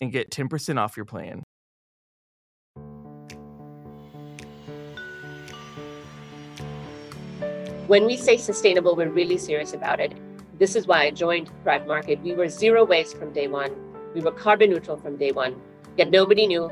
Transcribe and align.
and 0.00 0.12
get 0.12 0.30
10% 0.30 0.78
off 0.78 0.96
your 0.96 1.06
plan. 1.06 1.42
When 7.86 8.04
we 8.04 8.16
say 8.16 8.36
sustainable, 8.36 8.96
we're 8.96 9.10
really 9.10 9.38
serious 9.38 9.72
about 9.72 10.00
it. 10.00 10.12
This 10.58 10.74
is 10.74 10.88
why 10.88 11.04
I 11.04 11.10
joined 11.12 11.50
Thrive 11.62 11.86
Market. 11.86 12.20
We 12.20 12.34
were 12.34 12.48
zero 12.48 12.84
waste 12.84 13.16
from 13.16 13.32
day 13.32 13.46
one. 13.46 13.70
We 14.12 14.22
were 14.22 14.32
carbon 14.32 14.70
neutral 14.70 14.96
from 14.96 15.16
day 15.16 15.30
one, 15.30 15.54
yet 15.96 16.10
nobody 16.10 16.48
knew. 16.48 16.68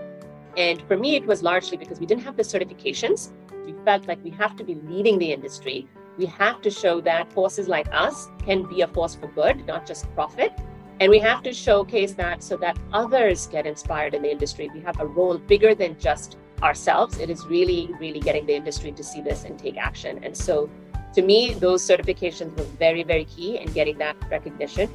And 0.56 0.82
for 0.88 0.96
me, 0.96 1.14
it 1.14 1.24
was 1.24 1.42
largely 1.42 1.76
because 1.76 2.00
we 2.00 2.06
didn't 2.06 2.24
have 2.24 2.36
the 2.36 2.42
certifications. 2.42 3.30
We 3.64 3.74
felt 3.84 4.08
like 4.08 4.24
we 4.24 4.30
have 4.30 4.56
to 4.56 4.64
be 4.64 4.74
leading 4.74 5.18
the 5.18 5.32
industry. 5.32 5.86
We 6.18 6.26
have 6.26 6.60
to 6.62 6.70
show 6.70 7.00
that 7.02 7.32
forces 7.32 7.68
like 7.68 7.86
us 7.92 8.28
can 8.44 8.64
be 8.64 8.80
a 8.80 8.88
force 8.88 9.14
for 9.14 9.28
good, 9.28 9.66
not 9.66 9.86
just 9.86 10.12
profit. 10.14 10.52
And 11.00 11.10
we 11.10 11.18
have 11.18 11.42
to 11.42 11.52
showcase 11.52 12.12
that 12.12 12.40
so 12.40 12.56
that 12.58 12.78
others 12.92 13.48
get 13.48 13.66
inspired 13.66 14.14
in 14.14 14.22
the 14.22 14.30
industry. 14.30 14.70
We 14.72 14.80
have 14.82 15.00
a 15.00 15.06
role 15.06 15.38
bigger 15.38 15.74
than 15.74 15.98
just 15.98 16.36
ourselves. 16.62 17.18
It 17.18 17.30
is 17.30 17.44
really, 17.46 17.90
really 17.98 18.20
getting 18.20 18.46
the 18.46 18.54
industry 18.54 18.92
to 18.92 19.02
see 19.02 19.20
this 19.20 19.42
and 19.42 19.58
take 19.58 19.76
action. 19.76 20.22
And 20.22 20.36
so 20.36 20.70
to 21.14 21.22
me, 21.22 21.54
those 21.54 21.82
certifications 21.82 22.56
were 22.56 22.64
very, 22.78 23.02
very 23.02 23.24
key 23.24 23.58
in 23.58 23.72
getting 23.72 23.98
that 23.98 24.16
recognition. 24.30 24.88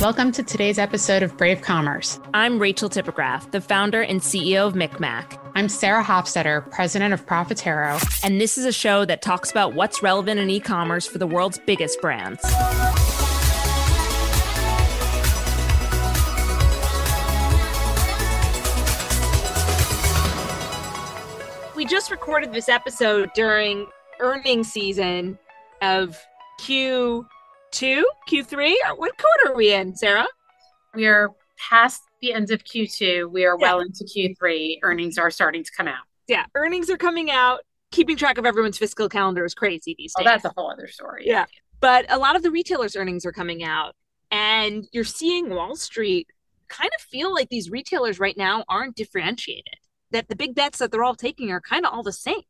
Welcome 0.00 0.32
to 0.32 0.42
today's 0.42 0.78
episode 0.78 1.22
of 1.22 1.36
Brave 1.36 1.60
Commerce. 1.60 2.20
I'm 2.32 2.58
Rachel 2.58 2.88
Tipograph, 2.88 3.50
the 3.50 3.60
founder 3.60 4.00
and 4.00 4.20
CEO 4.20 4.66
of 4.66 4.74
MikMak. 4.74 5.38
I'm 5.56 5.68
Sarah 5.68 6.04
Hofstetter, 6.04 6.70
president 6.70 7.12
of 7.12 7.26
Profitero. 7.26 8.00
And 8.24 8.40
this 8.40 8.56
is 8.56 8.64
a 8.64 8.72
show 8.72 9.04
that 9.04 9.20
talks 9.20 9.50
about 9.50 9.74
what's 9.74 10.02
relevant 10.02 10.40
in 10.40 10.48
e 10.48 10.60
commerce 10.60 11.06
for 11.06 11.18
the 11.18 11.26
world's 11.26 11.58
biggest 11.66 12.00
brands. 12.00 12.40
Just 21.88 22.10
recorded 22.10 22.52
this 22.52 22.68
episode 22.68 23.30
during 23.34 23.86
earnings 24.20 24.70
season 24.70 25.38
of 25.80 26.18
Q2, 26.60 27.24
Q3. 27.72 28.74
What 28.96 29.16
quarter 29.16 29.52
are 29.52 29.56
we 29.56 29.72
in, 29.72 29.96
Sarah? 29.96 30.26
We 30.94 31.06
are 31.06 31.30
past 31.56 32.02
the 32.20 32.34
end 32.34 32.50
of 32.50 32.62
Q2. 32.64 33.30
We 33.32 33.46
are 33.46 33.56
yeah. 33.58 33.62
well 33.62 33.80
into 33.80 34.04
Q3. 34.04 34.80
Earnings 34.82 35.16
are 35.16 35.30
starting 35.30 35.64
to 35.64 35.70
come 35.74 35.88
out. 35.88 36.04
Yeah, 36.26 36.44
earnings 36.54 36.90
are 36.90 36.98
coming 36.98 37.30
out. 37.30 37.60
Keeping 37.90 38.18
track 38.18 38.36
of 38.36 38.44
everyone's 38.44 38.76
fiscal 38.76 39.08
calendar 39.08 39.46
is 39.46 39.54
crazy 39.54 39.94
these 39.96 40.12
oh, 40.18 40.22
days. 40.22 40.28
Oh, 40.28 40.30
that's 40.30 40.44
a 40.44 40.52
whole 40.54 40.70
other 40.70 40.88
story. 40.88 41.22
Yeah. 41.26 41.46
But 41.80 42.04
a 42.10 42.18
lot 42.18 42.36
of 42.36 42.42
the 42.42 42.50
retailers' 42.50 42.96
earnings 42.96 43.24
are 43.24 43.32
coming 43.32 43.64
out, 43.64 43.94
and 44.30 44.86
you're 44.92 45.04
seeing 45.04 45.48
Wall 45.48 45.74
Street 45.74 46.26
kind 46.68 46.90
of 46.98 47.02
feel 47.02 47.32
like 47.32 47.48
these 47.48 47.70
retailers 47.70 48.20
right 48.20 48.36
now 48.36 48.62
aren't 48.68 48.94
differentiated 48.94 49.78
that 50.10 50.28
the 50.28 50.36
big 50.36 50.54
bets 50.54 50.78
that 50.78 50.90
they're 50.90 51.04
all 51.04 51.14
taking 51.14 51.50
are 51.50 51.60
kind 51.60 51.86
of 51.86 51.92
all 51.92 52.02
the 52.02 52.12
same. 52.12 52.42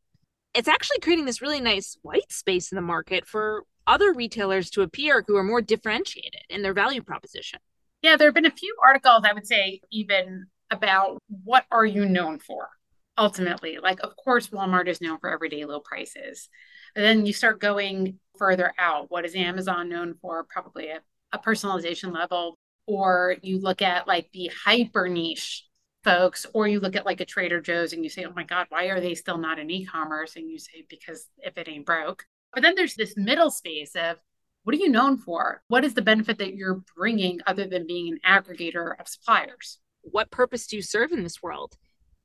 It's 0.53 0.67
actually 0.67 0.99
creating 0.99 1.25
this 1.25 1.41
really 1.41 1.61
nice 1.61 1.97
white 2.01 2.31
space 2.31 2.71
in 2.71 2.75
the 2.75 2.81
market 2.81 3.27
for 3.27 3.63
other 3.85 4.13
retailers 4.13 4.69
to 4.71 4.81
appear 4.81 5.23
who 5.27 5.35
are 5.35 5.43
more 5.43 5.61
differentiated 5.61 6.41
in 6.49 6.61
their 6.61 6.73
value 6.73 7.01
proposition. 7.01 7.59
Yeah, 8.01 8.15
there 8.15 8.27
have 8.27 8.35
been 8.35 8.45
a 8.45 8.51
few 8.51 8.75
articles, 8.83 9.23
I 9.25 9.33
would 9.33 9.45
say, 9.45 9.81
even 9.91 10.45
about 10.71 11.17
what 11.43 11.65
are 11.71 11.85
you 11.85 12.05
known 12.07 12.39
for 12.39 12.69
ultimately. 13.17 13.77
Like, 13.81 13.99
of 14.01 14.15
course, 14.15 14.47
Walmart 14.47 14.87
is 14.87 15.01
known 15.01 15.19
for 15.19 15.29
everyday 15.29 15.65
low 15.65 15.81
prices. 15.81 16.49
But 16.95 17.01
then 17.01 17.25
you 17.25 17.33
start 17.33 17.59
going 17.59 18.19
further 18.37 18.73
out. 18.79 19.11
What 19.11 19.25
is 19.25 19.35
Amazon 19.35 19.89
known 19.89 20.15
for? 20.21 20.45
Probably 20.45 20.89
a, 20.89 21.01
a 21.33 21.39
personalization 21.39 22.13
level. 22.13 22.57
Or 22.87 23.35
you 23.43 23.59
look 23.59 23.81
at 23.81 24.07
like 24.07 24.29
the 24.31 24.49
hyper 24.65 25.09
niche 25.09 25.65
folks, 26.03 26.45
or 26.53 26.67
you 26.67 26.79
look 26.79 26.95
at 26.95 27.05
like 27.05 27.21
a 27.21 27.25
Trader 27.25 27.61
Joe's 27.61 27.93
and 27.93 28.03
you 28.03 28.09
say, 28.09 28.25
oh 28.25 28.33
my 28.35 28.43
God, 28.43 28.67
why 28.69 28.85
are 28.85 28.99
they 28.99 29.15
still 29.15 29.37
not 29.37 29.59
in 29.59 29.69
e 29.69 29.85
commerce? 29.85 30.35
And 30.35 30.49
you 30.49 30.57
say, 30.59 30.85
because 30.89 31.27
if 31.39 31.57
it 31.57 31.67
ain't 31.67 31.85
broke. 31.85 32.25
But 32.53 32.63
then 32.63 32.75
there's 32.75 32.95
this 32.95 33.15
middle 33.17 33.51
space 33.51 33.95
of 33.95 34.17
what 34.63 34.75
are 34.75 34.79
you 34.79 34.89
known 34.89 35.17
for? 35.17 35.61
What 35.67 35.85
is 35.85 35.93
the 35.93 36.01
benefit 36.01 36.37
that 36.39 36.55
you're 36.55 36.81
bringing 36.95 37.39
other 37.47 37.65
than 37.65 37.87
being 37.87 38.13
an 38.13 38.19
aggregator 38.25 38.99
of 38.99 39.07
suppliers? 39.07 39.79
What 40.01 40.31
purpose 40.31 40.67
do 40.67 40.75
you 40.75 40.81
serve 40.81 41.11
in 41.11 41.23
this 41.23 41.41
world? 41.41 41.75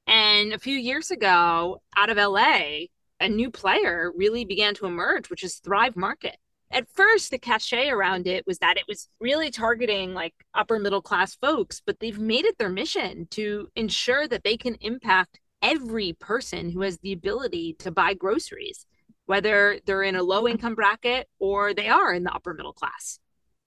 And 0.07 0.53
a 0.53 0.59
few 0.59 0.77
years 0.77 1.11
ago, 1.11 1.83
out 1.97 2.11
of 2.11 2.17
LA, 2.17 2.87
a 3.21 3.29
new 3.29 3.51
player 3.51 4.13
really 4.15 4.45
began 4.45 4.75
to 4.75 4.87
emerge, 4.87 5.31
which 5.31 5.45
is 5.45 5.57
Thrive 5.57 5.97
Market 5.97 6.37
at 6.75 6.89
first 6.93 7.31
the 7.31 7.39
cachet 7.39 7.89
around 7.89 8.27
it 8.27 8.47
was 8.47 8.59
that 8.59 8.77
it 8.77 8.85
was 8.87 9.09
really 9.21 9.51
targeting 9.51 10.13
like 10.13 10.35
upper 10.55 10.79
middle 10.79 11.03
class 11.03 11.35
folks 11.37 11.81
but 11.87 11.99
they've 12.01 12.19
made 12.19 12.45
it 12.45 12.59
their 12.59 12.69
mission 12.69 13.27
to 13.31 13.69
ensure 13.77 14.29
that 14.29 14.45
they 14.45 14.57
can 14.57 14.75
impact 14.81 15.41
every 15.63 16.13
person 16.21 16.71
who 16.71 16.83
has 16.83 16.99
the 16.99 17.13
ability 17.13 17.75
to 17.79 17.91
buy 17.91 18.13
groceries 18.13 18.87
whether 19.27 19.79
they're 19.87 20.03
in 20.03 20.17
a 20.17 20.23
low 20.23 20.47
income 20.47 20.75
bracket 20.75 21.29
or 21.39 21.75
they 21.75 21.89
are 21.89 22.13
in 22.13 22.25
the 22.25 22.35
upper 22.35 22.55
middle 22.55 22.73
class. 22.73 23.19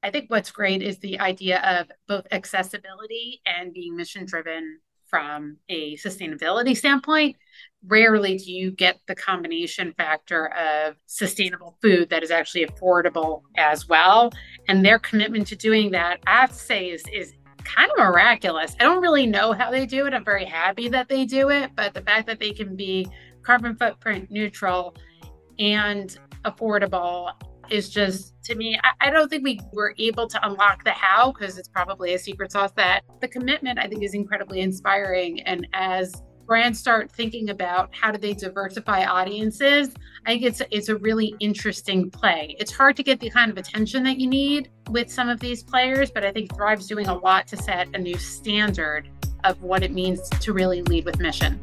I 0.03 0.11
think 0.11 0.29
what's 0.29 0.51
great 0.51 0.81
is 0.81 0.99
the 0.99 1.19
idea 1.19 1.59
of 1.61 1.87
both 2.07 2.27
accessibility 2.31 3.41
and 3.45 3.73
being 3.73 3.95
mission 3.95 4.25
driven 4.25 4.79
from 5.07 5.57
a 5.69 5.95
sustainability 5.97 6.75
standpoint 6.77 7.37
rarely 7.87 8.37
do 8.37 8.51
you 8.51 8.71
get 8.71 8.99
the 9.07 9.15
combination 9.15 9.93
factor 9.97 10.47
of 10.53 10.95
sustainable 11.05 11.77
food 11.81 12.09
that 12.09 12.23
is 12.23 12.31
actually 12.31 12.65
affordable 12.65 13.41
as 13.57 13.87
well. 13.87 14.31
And 14.67 14.85
their 14.85 14.99
commitment 14.99 15.47
to 15.47 15.55
doing 15.55 15.91
that, 15.91 16.19
I 16.27 16.41
have 16.41 16.51
to 16.51 16.55
say, 16.55 16.89
is, 16.89 17.03
is 17.11 17.33
kind 17.63 17.91
of 17.91 17.97
miraculous. 17.97 18.75
I 18.79 18.83
don't 18.83 19.01
really 19.01 19.25
know 19.25 19.53
how 19.53 19.71
they 19.71 19.85
do 19.85 20.05
it. 20.05 20.13
I'm 20.13 20.25
very 20.25 20.45
happy 20.45 20.87
that 20.89 21.09
they 21.09 21.25
do 21.25 21.49
it, 21.49 21.71
but 21.75 21.93
the 21.93 22.01
fact 22.01 22.27
that 22.27 22.39
they 22.39 22.51
can 22.51 22.75
be 22.75 23.07
carbon 23.41 23.75
footprint 23.75 24.29
neutral 24.31 24.95
and 25.59 26.17
affordable 26.45 27.31
is 27.69 27.89
just 27.89 28.33
to 28.43 28.55
me 28.55 28.79
I, 28.83 29.07
I, 29.07 29.09
don't 29.09 29.29
think 29.29 29.43
we 29.43 29.59
were 29.73 29.93
able 29.97 30.27
to 30.27 30.47
unlock 30.47 30.83
the 30.83 30.91
how 30.91 31.31
because 31.31 31.57
it's 31.57 31.67
probably 31.67 32.13
a 32.13 32.19
secret 32.19 32.51
sauce 32.51 32.71
that 32.77 33.01
the 33.19 33.27
commitment 33.27 33.79
i 33.79 33.87
think 33.87 34.03
is 34.03 34.13
incredibly 34.13 34.61
inspiring 34.61 35.41
and 35.41 35.67
as 35.73 36.23
brands 36.47 36.79
start 36.79 37.11
thinking 37.11 37.49
about 37.49 37.93
how 37.93 38.09
do 38.09 38.17
they 38.17 38.33
diversify 38.33 39.03
audiences, 39.03 39.93
I 40.25 40.31
think 40.31 40.43
it's 40.43 40.61
it's 40.71 40.89
a 40.89 40.95
really 40.95 41.35
interesting 41.39 42.09
play. 42.09 42.55
It's 42.57 42.71
hard 42.71 42.95
to 42.95 43.03
get 43.03 43.19
the 43.19 43.29
kind 43.29 43.51
of 43.51 43.57
attention 43.57 44.03
that 44.05 44.17
you 44.17 44.27
need 44.27 44.71
with 44.89 45.11
some 45.11 45.27
of 45.27 45.39
these 45.41 45.61
players, 45.61 46.09
but 46.09 46.23
I 46.23 46.31
think 46.31 46.55
Thrive's 46.55 46.87
doing 46.87 47.07
a 47.07 47.13
lot 47.13 47.47
to 47.47 47.57
set 47.57 47.89
a 47.93 47.97
new 47.99 48.17
standard 48.17 49.09
of 49.43 49.61
what 49.61 49.83
it 49.83 49.91
means 49.91 50.27
to 50.29 50.53
really 50.53 50.81
lead 50.83 51.05
with 51.05 51.19
mission. 51.19 51.59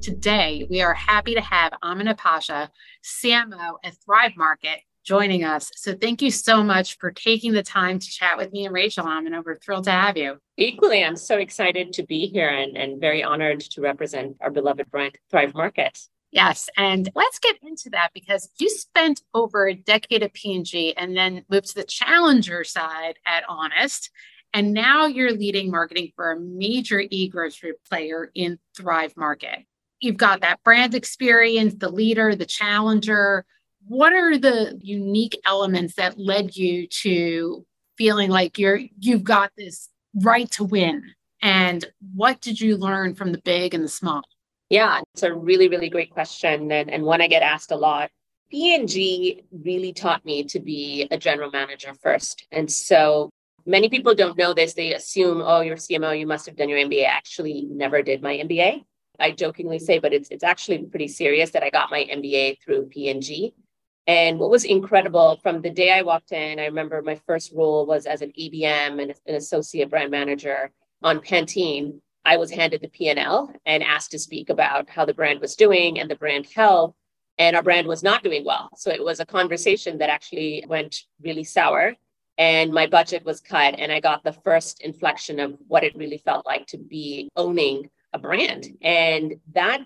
Today, 0.00 0.64
we 0.70 0.80
are 0.80 0.94
happy 0.94 1.34
to 1.34 1.40
have 1.40 1.72
Amina 1.82 2.14
Pasha, 2.14 2.70
CMO 3.02 3.74
at 3.82 3.96
Thrive 4.04 4.36
Market, 4.36 4.78
joining 5.06 5.44
us. 5.44 5.70
So 5.76 5.94
thank 5.94 6.20
you 6.20 6.30
so 6.30 6.62
much 6.62 6.98
for 6.98 7.10
taking 7.10 7.52
the 7.52 7.62
time 7.62 7.98
to 7.98 8.06
chat 8.06 8.36
with 8.36 8.52
me 8.52 8.66
and 8.66 8.74
Rachel. 8.74 9.06
I'm 9.06 9.26
and 9.26 9.44
we're 9.44 9.56
thrilled 9.56 9.84
to 9.84 9.92
have 9.92 10.16
you. 10.16 10.38
Equally, 10.56 11.04
I'm 11.04 11.16
so 11.16 11.38
excited 11.38 11.92
to 11.94 12.02
be 12.02 12.26
here 12.26 12.48
and, 12.48 12.76
and 12.76 13.00
very 13.00 13.22
honored 13.22 13.60
to 13.60 13.80
represent 13.80 14.36
our 14.40 14.50
beloved 14.50 14.90
brand, 14.90 15.16
Thrive 15.30 15.54
Market. 15.54 15.98
Yes, 16.32 16.68
and 16.76 17.08
let's 17.14 17.38
get 17.38 17.56
into 17.62 17.88
that 17.90 18.10
because 18.12 18.50
you 18.58 18.68
spent 18.68 19.22
over 19.32 19.68
a 19.68 19.74
decade 19.74 20.22
at 20.22 20.34
P&G 20.34 20.94
and 20.96 21.16
then 21.16 21.44
moved 21.48 21.68
to 21.68 21.76
the 21.76 21.84
challenger 21.84 22.64
side 22.64 23.14
at 23.24 23.44
Honest. 23.48 24.10
And 24.52 24.72
now 24.72 25.06
you're 25.06 25.32
leading 25.32 25.70
marketing 25.70 26.12
for 26.16 26.32
a 26.32 26.40
major 26.40 27.00
e 27.10 27.28
grocery 27.28 27.74
player 27.88 28.30
in 28.34 28.58
Thrive 28.76 29.16
Market. 29.16 29.60
You've 30.00 30.16
got 30.16 30.40
that 30.40 30.62
brand 30.62 30.94
experience, 30.94 31.74
the 31.78 31.88
leader, 31.88 32.34
the 32.34 32.44
challenger. 32.44 33.46
What 33.88 34.12
are 34.12 34.36
the 34.36 34.78
unique 34.82 35.38
elements 35.44 35.94
that 35.94 36.18
led 36.18 36.56
you 36.56 36.86
to 37.02 37.64
feeling 37.96 38.30
like 38.30 38.58
you're 38.58 38.80
you've 38.98 39.24
got 39.24 39.52
this 39.56 39.88
right 40.22 40.50
to 40.52 40.64
win? 40.64 41.02
And 41.42 41.84
what 42.14 42.40
did 42.40 42.60
you 42.60 42.76
learn 42.76 43.14
from 43.14 43.32
the 43.32 43.40
big 43.44 43.74
and 43.74 43.84
the 43.84 43.88
small? 43.88 44.22
Yeah, 44.68 45.00
it's 45.14 45.22
a 45.22 45.32
really, 45.32 45.68
really 45.68 45.88
great 45.88 46.10
question 46.10 46.72
and, 46.72 46.90
and 46.90 47.04
one 47.04 47.20
I 47.20 47.28
get 47.28 47.42
asked 47.42 47.70
a 47.70 47.76
lot. 47.76 48.10
P&G 48.50 49.44
really 49.50 49.92
taught 49.92 50.24
me 50.24 50.44
to 50.44 50.60
be 50.60 51.06
a 51.10 51.18
general 51.18 51.50
manager 51.50 51.92
first. 52.00 52.46
And 52.50 52.70
so 52.70 53.30
many 53.64 53.88
people 53.88 54.14
don't 54.14 54.38
know 54.38 54.54
this. 54.54 54.74
They 54.74 54.94
assume, 54.94 55.42
oh, 55.44 55.60
you're 55.60 55.76
CMO, 55.76 56.18
you 56.18 56.26
must 56.26 56.46
have 56.46 56.56
done 56.56 56.68
your 56.68 56.78
MBA. 56.78 57.02
I 57.02 57.10
actually 57.10 57.66
never 57.70 58.02
did 58.02 58.22
my 58.22 58.36
MBA. 58.36 58.84
I 59.18 59.30
jokingly 59.30 59.78
say, 59.78 59.98
but 59.98 60.12
it's 60.12 60.28
it's 60.30 60.44
actually 60.44 60.78
pretty 60.84 61.08
serious 61.08 61.50
that 61.52 61.62
I 61.62 61.70
got 61.70 61.90
my 61.90 62.04
MBA 62.04 62.58
through 62.62 62.86
P&G. 62.86 63.54
And 64.06 64.38
what 64.38 64.50
was 64.50 64.64
incredible 64.64 65.40
from 65.42 65.62
the 65.62 65.70
day 65.70 65.92
I 65.92 66.02
walked 66.02 66.30
in, 66.30 66.60
I 66.60 66.66
remember 66.66 67.02
my 67.02 67.20
first 67.26 67.52
role 67.52 67.86
was 67.86 68.06
as 68.06 68.22
an 68.22 68.32
ABM 68.38 69.02
and 69.02 69.14
an 69.26 69.34
associate 69.34 69.90
brand 69.90 70.12
manager 70.12 70.70
on 71.02 71.18
Pantene. 71.20 72.00
I 72.24 72.36
was 72.36 72.50
handed 72.50 72.82
the 72.82 72.88
P&L 72.88 73.52
and 73.64 73.82
asked 73.82 74.12
to 74.12 74.18
speak 74.18 74.48
about 74.48 74.88
how 74.88 75.04
the 75.04 75.14
brand 75.14 75.40
was 75.40 75.56
doing 75.56 75.98
and 75.98 76.08
the 76.10 76.16
brand 76.16 76.46
health. 76.54 76.94
And 77.38 77.54
our 77.54 77.62
brand 77.62 77.86
was 77.86 78.02
not 78.02 78.22
doing 78.22 78.44
well. 78.44 78.70
So 78.76 78.90
it 78.90 79.04
was 79.04 79.20
a 79.20 79.26
conversation 79.26 79.98
that 79.98 80.08
actually 80.08 80.64
went 80.66 81.02
really 81.20 81.44
sour. 81.44 81.94
And 82.38 82.72
my 82.72 82.86
budget 82.86 83.24
was 83.24 83.40
cut. 83.40 83.74
And 83.78 83.90
I 83.92 84.00
got 84.00 84.24
the 84.24 84.32
first 84.32 84.82
inflection 84.82 85.40
of 85.40 85.56
what 85.66 85.84
it 85.84 85.96
really 85.96 86.18
felt 86.18 86.46
like 86.46 86.66
to 86.68 86.78
be 86.78 87.28
owning 87.36 87.90
a 88.12 88.18
brand. 88.18 88.68
And 88.82 89.34
that 89.52 89.80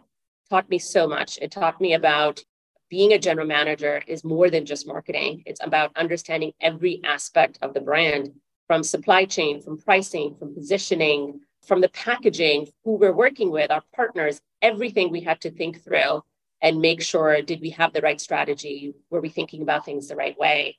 taught 0.49 0.69
me 0.69 0.79
so 0.79 1.09
much. 1.09 1.39
It 1.41 1.51
taught 1.51 1.81
me 1.81 1.95
about 1.95 2.43
being 2.91 3.13
a 3.13 3.19
general 3.19 3.47
manager 3.47 4.03
is 4.07 4.25
more 4.25 4.51
than 4.51 4.67
just 4.67 4.87
marketing, 4.87 5.43
it's 5.47 5.65
about 5.65 5.97
understanding 5.97 6.53
every 6.61 7.01
aspect 7.05 7.59
of 7.63 7.73
the 7.73 7.81
brand 7.81 8.33
from 8.67 8.83
supply 8.83 9.25
chain, 9.25 9.63
from 9.63 9.79
pricing, 9.79 10.35
from 10.39 10.55
positioning 10.55 11.41
from 11.63 11.81
the 11.81 11.89
packaging, 11.91 12.69
who 12.85 12.97
we're 12.97 13.13
working 13.13 13.51
with, 13.51 13.71
our 13.71 13.83
partners, 13.95 14.41
everything 14.63 15.11
we 15.11 15.21
had 15.21 15.41
to 15.43 15.51
think 15.51 15.83
through 15.83 16.23
and 16.63 16.81
make 16.81 17.03
sure 17.03 17.41
did 17.43 17.61
we 17.61 17.71
have 17.71 17.93
the 17.93 18.01
right 18.01 18.21
strategy? 18.21 18.95
Were 19.11 19.21
we 19.21 19.29
thinking 19.29 19.63
about 19.63 19.85
things 19.85 20.09
the 20.09 20.17
right 20.17 20.39
way? 20.39 20.79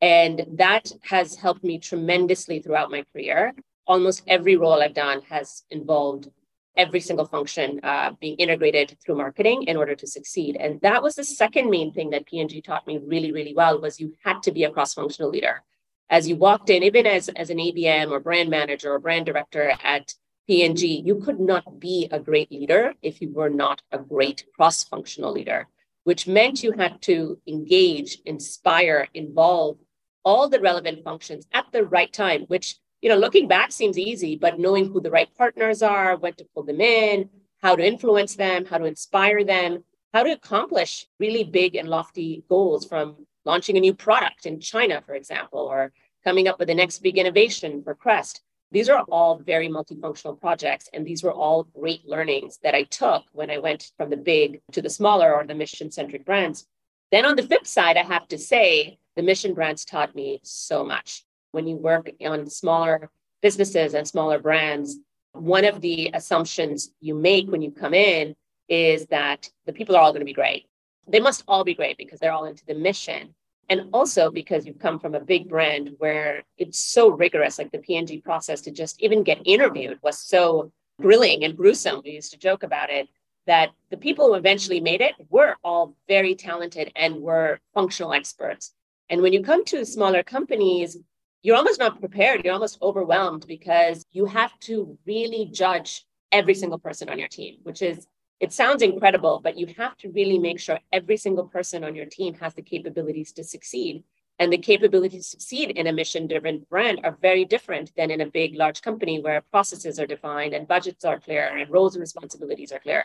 And 0.00 0.46
that 0.54 0.90
has 1.02 1.36
helped 1.36 1.62
me 1.62 1.78
tremendously 1.78 2.60
throughout 2.60 2.90
my 2.90 3.04
career. 3.12 3.54
Almost 3.86 4.22
every 4.26 4.56
role 4.56 4.82
I've 4.82 4.94
done 4.94 5.22
has 5.28 5.64
involved 5.70 6.28
every 6.76 7.00
single 7.00 7.26
function 7.26 7.80
uh, 7.82 8.12
being 8.20 8.36
integrated 8.36 8.96
through 9.04 9.16
marketing 9.16 9.64
in 9.64 9.76
order 9.76 9.94
to 9.94 10.06
succeed. 10.06 10.56
And 10.56 10.80
that 10.80 11.02
was 11.02 11.14
the 11.14 11.24
second 11.24 11.70
main 11.70 11.92
thing 11.92 12.10
that 12.10 12.26
P&G 12.26 12.62
taught 12.62 12.86
me 12.86 12.98
really, 13.04 13.32
really 13.32 13.54
well 13.54 13.80
was 13.80 14.00
you 14.00 14.14
had 14.24 14.42
to 14.44 14.52
be 14.52 14.64
a 14.64 14.70
cross-functional 14.70 15.30
leader. 15.30 15.62
As 16.08 16.28
you 16.28 16.36
walked 16.36 16.70
in, 16.70 16.82
even 16.82 17.06
as, 17.06 17.28
as 17.30 17.50
an 17.50 17.58
ABM 17.58 18.10
or 18.10 18.20
brand 18.20 18.50
manager 18.50 18.92
or 18.92 18.98
brand 18.98 19.26
director 19.26 19.74
at 19.82 20.14
P&G, 20.48 21.02
you 21.06 21.16
could 21.16 21.38
not 21.38 21.78
be 21.78 22.08
a 22.10 22.18
great 22.18 22.50
leader 22.50 22.94
if 23.02 23.20
you 23.20 23.30
were 23.32 23.50
not 23.50 23.82
a 23.92 23.98
great 23.98 24.44
cross 24.56 24.82
functional 24.82 25.32
leader, 25.32 25.68
which 26.04 26.26
meant 26.26 26.62
you 26.62 26.72
had 26.72 27.00
to 27.02 27.38
engage, 27.46 28.18
inspire, 28.24 29.06
involve 29.14 29.78
all 30.24 30.48
the 30.48 30.60
relevant 30.60 31.04
functions 31.04 31.46
at 31.52 31.66
the 31.72 31.84
right 31.84 32.12
time, 32.12 32.42
which, 32.48 32.76
you 33.02 33.08
know, 33.08 33.16
looking 33.16 33.48
back 33.48 33.72
seems 33.72 33.98
easy, 33.98 34.36
but 34.36 34.58
knowing 34.58 34.86
who 34.86 35.00
the 35.00 35.10
right 35.10 35.28
partners 35.36 35.82
are, 35.82 36.16
when 36.16 36.34
to 36.34 36.46
pull 36.54 36.62
them 36.62 36.80
in, 36.80 37.30
how 37.62 37.76
to 37.76 37.86
influence 37.86 38.34
them, 38.34 38.64
how 38.64 38.78
to 38.78 38.84
inspire 38.84 39.44
them, 39.44 39.84
how 40.12 40.22
to 40.22 40.32
accomplish 40.32 41.06
really 41.18 41.44
big 41.44 41.76
and 41.76 41.88
lofty 41.88 42.44
goals 42.48 42.84
from 42.86 43.26
launching 43.44 43.76
a 43.76 43.80
new 43.80 43.94
product 43.94 44.46
in 44.46 44.60
China, 44.60 45.02
for 45.04 45.14
example, 45.14 45.60
or 45.60 45.92
coming 46.24 46.48
up 46.48 46.58
with 46.58 46.68
the 46.68 46.74
next 46.74 46.98
big 46.98 47.16
innovation 47.16 47.82
for 47.82 47.94
Crest 47.94 48.42
these 48.72 48.88
are 48.88 49.04
all 49.10 49.36
very 49.38 49.68
multifunctional 49.68 50.40
projects, 50.40 50.88
and 50.92 51.04
these 51.04 51.24
were 51.24 51.32
all 51.32 51.64
great 51.64 52.06
learnings 52.06 52.58
that 52.62 52.74
I 52.74 52.84
took 52.84 53.24
when 53.32 53.50
I 53.50 53.58
went 53.58 53.90
from 53.96 54.10
the 54.10 54.16
big 54.16 54.60
to 54.72 54.82
the 54.82 54.90
smaller 54.90 55.34
or 55.34 55.44
the 55.44 55.54
mission 55.54 55.90
centric 55.90 56.24
brands. 56.24 56.66
Then 57.10 57.26
on 57.26 57.34
the 57.34 57.42
flip 57.42 57.66
side, 57.66 57.96
I 57.96 58.04
have 58.04 58.28
to 58.28 58.38
say, 58.38 58.98
the 59.16 59.22
mission 59.22 59.54
brands 59.54 59.84
taught 59.84 60.14
me 60.14 60.40
so 60.44 60.84
much. 60.84 61.24
When 61.52 61.66
you 61.66 61.76
work 61.76 62.10
on 62.24 62.48
smaller 62.48 63.10
businesses 63.42 63.94
and 63.94 64.06
smaller 64.06 64.38
brands, 64.38 64.98
one 65.32 65.64
of 65.64 65.80
the 65.80 66.10
assumptions 66.14 66.90
you 67.00 67.14
make 67.14 67.50
when 67.50 67.62
you 67.62 67.70
come 67.70 67.94
in 67.94 68.34
is 68.68 69.06
that 69.06 69.48
the 69.66 69.72
people 69.72 69.96
are 69.96 70.00
all 70.00 70.12
going 70.12 70.20
to 70.20 70.26
be 70.26 70.32
great. 70.32 70.66
They 71.08 71.20
must 71.20 71.44
all 71.48 71.64
be 71.64 71.74
great 71.74 71.96
because 71.98 72.20
they're 72.20 72.32
all 72.32 72.44
into 72.44 72.64
the 72.66 72.74
mission. 72.74 73.34
And 73.68 73.88
also 73.92 74.30
because 74.30 74.66
you've 74.66 74.78
come 74.78 74.98
from 74.98 75.14
a 75.14 75.20
big 75.20 75.48
brand 75.48 75.92
where 75.98 76.42
it's 76.58 76.80
so 76.80 77.08
rigorous 77.08 77.58
like 77.58 77.70
the 77.70 77.78
P&G 77.78 78.20
process 78.20 78.60
to 78.62 78.70
just 78.70 79.00
even 79.00 79.22
get 79.22 79.40
interviewed 79.44 79.98
was 80.02 80.18
so 80.18 80.72
grilling 81.00 81.44
and 81.44 81.56
gruesome. 81.56 82.02
We 82.04 82.12
used 82.12 82.32
to 82.32 82.38
joke 82.38 82.62
about 82.62 82.90
it 82.90 83.08
that 83.46 83.70
the 83.90 83.96
people 83.96 84.26
who 84.26 84.34
eventually 84.34 84.80
made 84.80 85.00
it 85.00 85.14
were 85.28 85.56
all 85.64 85.96
very 86.08 86.34
talented 86.34 86.92
and 86.94 87.20
were 87.20 87.60
functional 87.74 88.12
experts. 88.12 88.72
And 89.08 89.22
when 89.22 89.32
you 89.32 89.42
come 89.42 89.64
to 89.66 89.84
smaller 89.84 90.22
companies 90.22 90.96
you're 91.42 91.56
almost 91.56 91.78
not 91.78 92.00
prepared 92.00 92.42
you're 92.44 92.54
almost 92.54 92.78
overwhelmed 92.82 93.44
because 93.46 94.04
you 94.12 94.24
have 94.24 94.58
to 94.60 94.98
really 95.06 95.50
judge 95.52 96.04
every 96.32 96.54
single 96.54 96.78
person 96.78 97.08
on 97.08 97.18
your 97.18 97.28
team 97.28 97.56
which 97.62 97.82
is 97.82 98.06
it 98.40 98.54
sounds 98.54 98.80
incredible, 98.82 99.38
but 99.44 99.58
you 99.58 99.66
have 99.76 99.98
to 99.98 100.10
really 100.10 100.38
make 100.38 100.58
sure 100.58 100.78
every 100.92 101.18
single 101.18 101.44
person 101.44 101.84
on 101.84 101.94
your 101.94 102.06
team 102.06 102.32
has 102.34 102.54
the 102.54 102.62
capabilities 102.62 103.32
to 103.32 103.44
succeed. 103.44 104.02
And 104.38 104.50
the 104.50 104.56
capabilities 104.56 105.24
to 105.24 105.30
succeed 105.32 105.72
in 105.72 105.86
a 105.86 105.92
mission 105.92 106.26
driven 106.26 106.64
brand 106.70 107.00
are 107.04 107.18
very 107.20 107.44
different 107.44 107.92
than 107.96 108.10
in 108.10 108.22
a 108.22 108.26
big, 108.26 108.56
large 108.56 108.80
company 108.80 109.20
where 109.20 109.42
processes 109.42 110.00
are 110.00 110.06
defined 110.06 110.54
and 110.54 110.66
budgets 110.66 111.04
are 111.04 111.20
clear 111.20 111.54
and 111.54 111.70
roles 111.70 111.94
and 111.94 112.00
responsibilities 112.00 112.72
are 112.72 112.78
clear. 112.78 113.04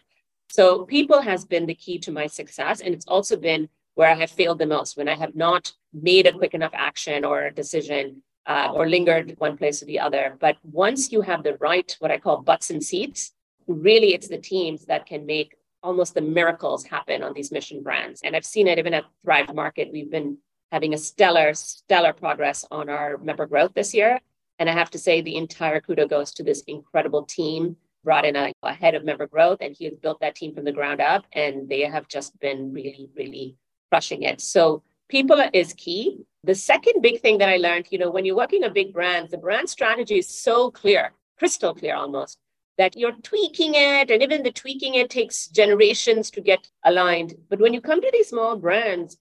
So, 0.50 0.86
people 0.86 1.20
has 1.20 1.44
been 1.44 1.66
the 1.66 1.76
key 1.76 2.00
to 2.00 2.14
my 2.14 2.28
success. 2.28 2.80
And 2.80 2.94
it's 2.94 3.08
also 3.08 3.36
been 3.36 3.68
where 3.96 4.10
I 4.10 4.16
have 4.16 4.32
failed 4.32 4.60
the 4.60 4.66
most 4.66 4.96
when 4.96 5.10
I 5.10 5.16
have 5.16 5.36
not 5.36 5.74
made 5.92 6.28
a 6.28 6.32
quick 6.32 6.54
enough 6.54 6.74
action 6.74 7.26
or 7.26 7.50
decision 7.50 8.24
uh, 8.46 8.72
or 8.74 8.88
lingered 8.88 9.36
one 9.38 9.58
place 9.58 9.82
or 9.82 9.86
the 9.86 10.00
other. 10.00 10.38
But 10.40 10.58
once 10.64 11.12
you 11.12 11.22
have 11.22 11.44
the 11.44 11.58
right, 11.60 11.96
what 12.00 12.12
I 12.12 12.18
call 12.18 12.42
butts 12.42 12.70
and 12.70 12.84
seats, 12.84 13.34
really 13.68 14.14
it's 14.14 14.28
the 14.28 14.38
teams 14.38 14.86
that 14.86 15.06
can 15.06 15.26
make 15.26 15.56
almost 15.82 16.14
the 16.14 16.22
miracles 16.22 16.84
happen 16.86 17.24
on 17.24 17.34
these 17.34 17.52
mission 17.52 17.84
brands. 17.84 18.22
And 18.24 18.36
I've 18.36 18.46
seen 18.46 18.68
it 18.68 18.80
even 18.80 18.94
at 18.94 19.06
Thrive 19.24 19.54
Market. 19.54 19.92
We've 19.92 20.12
been 20.12 20.38
having 20.72 20.94
a 20.94 20.98
stellar, 20.98 21.54
stellar 21.54 22.14
progress 22.14 22.66
on 22.72 22.90
our 22.90 23.18
member 23.18 23.46
growth 23.46 23.74
this 23.74 23.94
year. 23.94 24.20
And 24.58 24.70
I 24.70 24.74
have 24.74 24.90
to 24.92 24.98
say, 24.98 25.22
the 25.22 25.36
entire 25.36 25.82
kudo 25.82 26.10
goes 26.10 26.32
to 26.34 26.44
this 26.44 26.62
incredible 26.62 27.24
team. 27.24 27.78
Brought 28.04 28.26
in 28.26 28.36
a, 28.36 28.54
a 28.62 28.72
head 28.72 28.94
of 28.94 29.04
member 29.04 29.26
growth, 29.26 29.58
and 29.62 29.76
he 29.76 29.86
has 29.86 29.96
built 29.96 30.20
that 30.20 30.36
team 30.36 30.54
from 30.54 30.64
the 30.64 30.72
ground 30.72 31.02
up, 31.02 31.26
and 31.34 31.68
they 31.68 31.82
have 31.82 32.08
just 32.08 32.40
been 32.40 32.72
really, 32.72 33.10
really 33.18 33.58
crushing 33.90 34.22
it. 34.22 34.42
So 34.42 34.84
people 35.10 35.44
is 35.54 35.74
key. 35.74 36.26
The 36.44 36.56
second 36.56 37.02
big 37.02 37.22
thing 37.22 37.40
that 37.40 37.50
I 37.50 37.58
learned, 37.58 37.88
you 37.90 37.98
know, 37.98 38.12
when 38.12 38.26
you're 38.26 38.36
working 38.36 38.64
a 38.64 38.70
big 38.70 38.94
brand, 38.94 39.30
the 39.30 39.38
brand 39.38 39.70
strategy 39.70 40.20
is 40.20 40.30
so 40.30 40.72
clear, 40.72 41.14
crystal 41.38 41.74
clear 41.74 41.96
almost 41.96 42.40
that 42.78 42.98
you're 42.98 43.14
tweaking 43.24 43.74
it 43.76 44.12
and 44.12 44.22
even 44.22 44.44
the 44.44 44.52
tweaking 44.52 44.96
it 44.96 45.10
takes 45.10 45.48
generations 45.48 46.30
to 46.32 46.42
get 46.42 46.70
aligned. 46.84 47.36
But 47.50 47.60
when 47.60 47.74
you 47.74 47.82
come 47.82 48.02
to 48.02 48.10
these 48.12 48.30
small 48.30 48.58
brands 48.58 49.18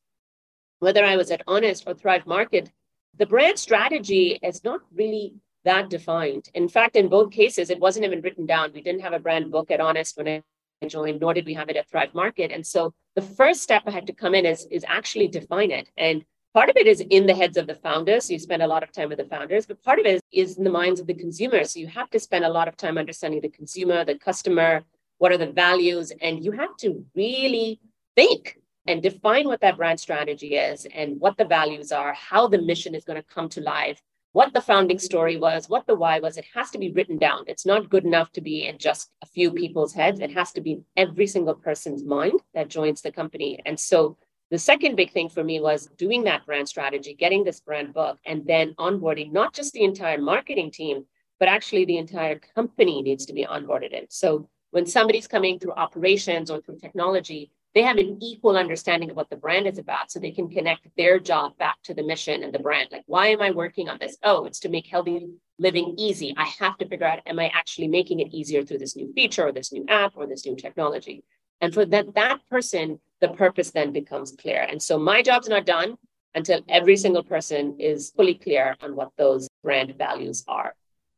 whether 0.81 1.05
i 1.05 1.17
was 1.17 1.31
at 1.31 1.43
honest 1.47 1.85
or 1.87 1.95
thrive 1.95 2.27
market 2.27 2.71
the 3.17 3.27
brand 3.27 3.59
strategy 3.59 4.39
is 4.43 4.65
not 4.65 4.81
really 4.93 5.35
that 5.65 5.89
defined. 5.89 6.49
In 6.53 6.69
fact 6.69 6.97
in 6.97 7.09
both 7.09 7.31
cases 7.31 7.71
it 7.71 7.81
wasn't 7.81 8.05
even 8.05 8.21
written 8.21 8.45
down. 8.45 8.73
We 8.75 8.83
didn't 8.83 9.01
have 9.03 9.15
a 9.15 9.19
brand 9.19 9.51
book 9.51 9.71
at 9.71 9.81
honest 9.81 10.17
when 10.17 10.29
i 10.29 10.43
joined 10.89 11.21
nor 11.21 11.33
did 11.33 11.47
we 11.47 11.55
have 11.55 11.69
it 11.69 11.77
at 11.77 11.89
thrive 11.89 12.13
market 12.15 12.53
and 12.53 12.67
so 12.67 12.93
the 13.17 13.23
first 13.23 13.63
step 13.63 13.83
i 13.87 13.91
had 13.91 14.07
to 14.07 14.13
come 14.13 14.35
in 14.35 14.45
is, 14.45 14.67
is 14.71 14.85
actually 14.87 15.29
define 15.29 15.71
it 15.71 15.89
and 15.97 16.25
part 16.55 16.71
of 16.71 16.77
it 16.77 16.87
is 16.87 17.01
in 17.11 17.27
the 17.27 17.35
heads 17.35 17.57
of 17.57 17.67
the 17.67 17.75
founders. 17.75 18.27
So 18.27 18.33
you 18.33 18.39
spend 18.39 18.63
a 18.63 18.67
lot 18.67 18.85
of 18.85 18.93
time 18.93 19.09
with 19.09 19.19
the 19.19 19.25
founders, 19.25 19.67
but 19.67 19.83
part 19.83 19.99
of 19.99 20.07
it 20.07 20.23
is 20.33 20.57
in 20.57 20.65
the 20.65 20.71
minds 20.71 21.01
of 21.01 21.07
the 21.09 21.15
consumers. 21.15 21.73
So 21.73 21.81
you 21.81 21.89
have 21.89 22.09
to 22.11 22.21
spend 22.21 22.45
a 22.45 22.49
lot 22.49 22.69
of 22.69 22.77
time 22.77 22.97
understanding 22.97 23.41
the 23.41 23.49
consumer, 23.49 24.05
the 24.05 24.17
customer, 24.17 24.85
what 25.19 25.33
are 25.33 25.37
the 25.37 25.51
values, 25.51 26.13
and 26.23 26.45
you 26.45 26.53
have 26.53 26.77
to 26.79 27.05
really 27.15 27.81
think 28.15 28.59
and 28.87 29.03
define 29.03 29.49
what 29.49 29.61
that 29.63 29.77
brand 29.77 29.99
strategy 29.99 30.55
is 30.55 30.87
and 30.95 31.19
what 31.19 31.37
the 31.37 31.45
values 31.45 31.91
are, 31.91 32.13
how 32.15 32.47
the 32.47 32.61
mission 32.61 32.95
is 32.95 33.05
going 33.05 33.21
to 33.21 33.35
come 33.35 33.49
to 33.49 33.61
life, 33.61 34.01
what 34.35 34.53
the 34.53 34.61
founding 34.61 34.99
story 34.99 35.37
was, 35.37 35.69
what 35.69 35.87
the 35.87 35.95
why 35.95 36.19
was. 36.19 36.37
It 36.37 36.45
has 36.55 36.69
to 36.73 36.79
be 36.79 36.91
written 36.91 37.19
down. 37.19 37.45
It's 37.47 37.65
not 37.65 37.89
good 37.89 38.05
enough 38.05 38.33
to 38.33 38.41
be 38.41 38.67
in 38.67 38.79
just 38.79 39.13
a 39.23 39.27
few 39.27 39.53
people's 39.53 39.95
heads. 39.95 40.19
It 40.19 40.33
has 40.33 40.51
to 40.55 40.61
be 40.61 40.83
every 40.97 41.29
single 41.29 41.55
person's 41.55 42.03
mind 42.03 42.41
that 42.53 42.69
joins 42.69 43.01
the 43.01 43.13
company. 43.13 43.61
And 43.65 43.79
so 43.79 44.19
the 44.51 44.59
second 44.59 44.97
big 44.97 45.13
thing 45.13 45.29
for 45.29 45.45
me 45.45 45.61
was 45.61 45.89
doing 45.97 46.25
that 46.25 46.45
brand 46.47 46.69
strategy, 46.69 47.15
getting 47.15 47.45
this 47.45 47.61
brand 47.61 47.95
book, 47.95 48.19
and 48.27 48.45
then 48.45 48.75
onboarding 48.77 49.31
not 49.31 49.55
just 49.55 49.73
the 49.73 49.85
entire 49.85 50.19
marketing 50.19 50.73
team, 50.73 51.07
but 51.39 51.47
actually 51.49 51.85
the 51.85 51.99
entire 51.99 52.41
company 52.57 53.03
needs 53.03 53.27
to 53.27 53.35
be 53.35 53.45
onboarded 53.45 53.93
in. 53.93 54.07
So 54.11 54.49
when 54.73 54.85
somebody's 54.85 55.29
coming 55.29 55.61
through 55.61 55.75
operations 55.75 56.51
or 56.51 56.61
through 56.61 56.79
technology, 56.79 57.53
they 57.75 57.83
have 57.83 57.97
an 57.97 58.19
equal 58.23 58.57
understanding 58.57 59.11
of 59.11 59.17
what 59.17 59.31
the 59.31 59.37
brand 59.37 59.67
is 59.67 59.79
about 59.79 60.11
so 60.11 60.19
they 60.19 60.31
can 60.31 60.49
connect 60.49 60.87
their 60.97 61.19
job 61.19 61.57
back 61.59 61.77
to 61.83 61.95
the 61.95 62.05
mission 62.05 62.43
and 62.43 62.53
the 62.53 62.59
brand. 62.59 62.89
Like 62.93 63.05
why 63.07 63.29
am 63.29 63.43
i 63.43 63.51
working 63.51 63.89
on 63.89 63.99
this? 64.01 64.17
Oh 64.23 64.45
it's 64.45 64.61
to 64.61 64.69
make 64.69 64.87
healthy 64.87 65.29
living 65.59 65.95
easy. 65.99 66.35
I 66.37 66.45
have 66.61 66.79
to 66.79 66.89
figure 66.89 67.07
out 67.07 67.21
am 67.27 67.39
i 67.39 67.49
actually 67.49 67.89
making 67.89 68.21
it 68.21 68.33
easier 68.33 68.63
through 68.65 68.79
this 68.79 68.97
new 68.97 69.13
feature 69.13 69.47
or 69.47 69.53
this 69.53 69.73
new 69.73 69.85
app 69.89 70.13
or 70.17 70.27
this 70.27 70.47
new 70.47 70.57
technology? 70.57 71.25
And 71.61 71.75
for 71.75 71.85
that 71.87 72.15
that 72.15 72.41
person 72.49 73.01
the 73.21 73.29
purpose 73.29 73.71
then 73.71 73.93
becomes 73.93 74.33
clear. 74.33 74.63
And 74.63 74.83
so 74.83 74.99
my 74.99 75.23
job's 75.23 75.49
not 75.49 75.67
done 75.67 75.97
until 76.35 76.61
every 76.69 76.97
single 76.97 77.23
person 77.23 77.77
is 77.79 78.11
fully 78.17 78.35
clear 78.35 78.77
on 78.83 78.97
what 78.97 79.11
those 79.17 79.49
brand 79.63 79.95
values 79.97 80.45
are. 80.47 80.75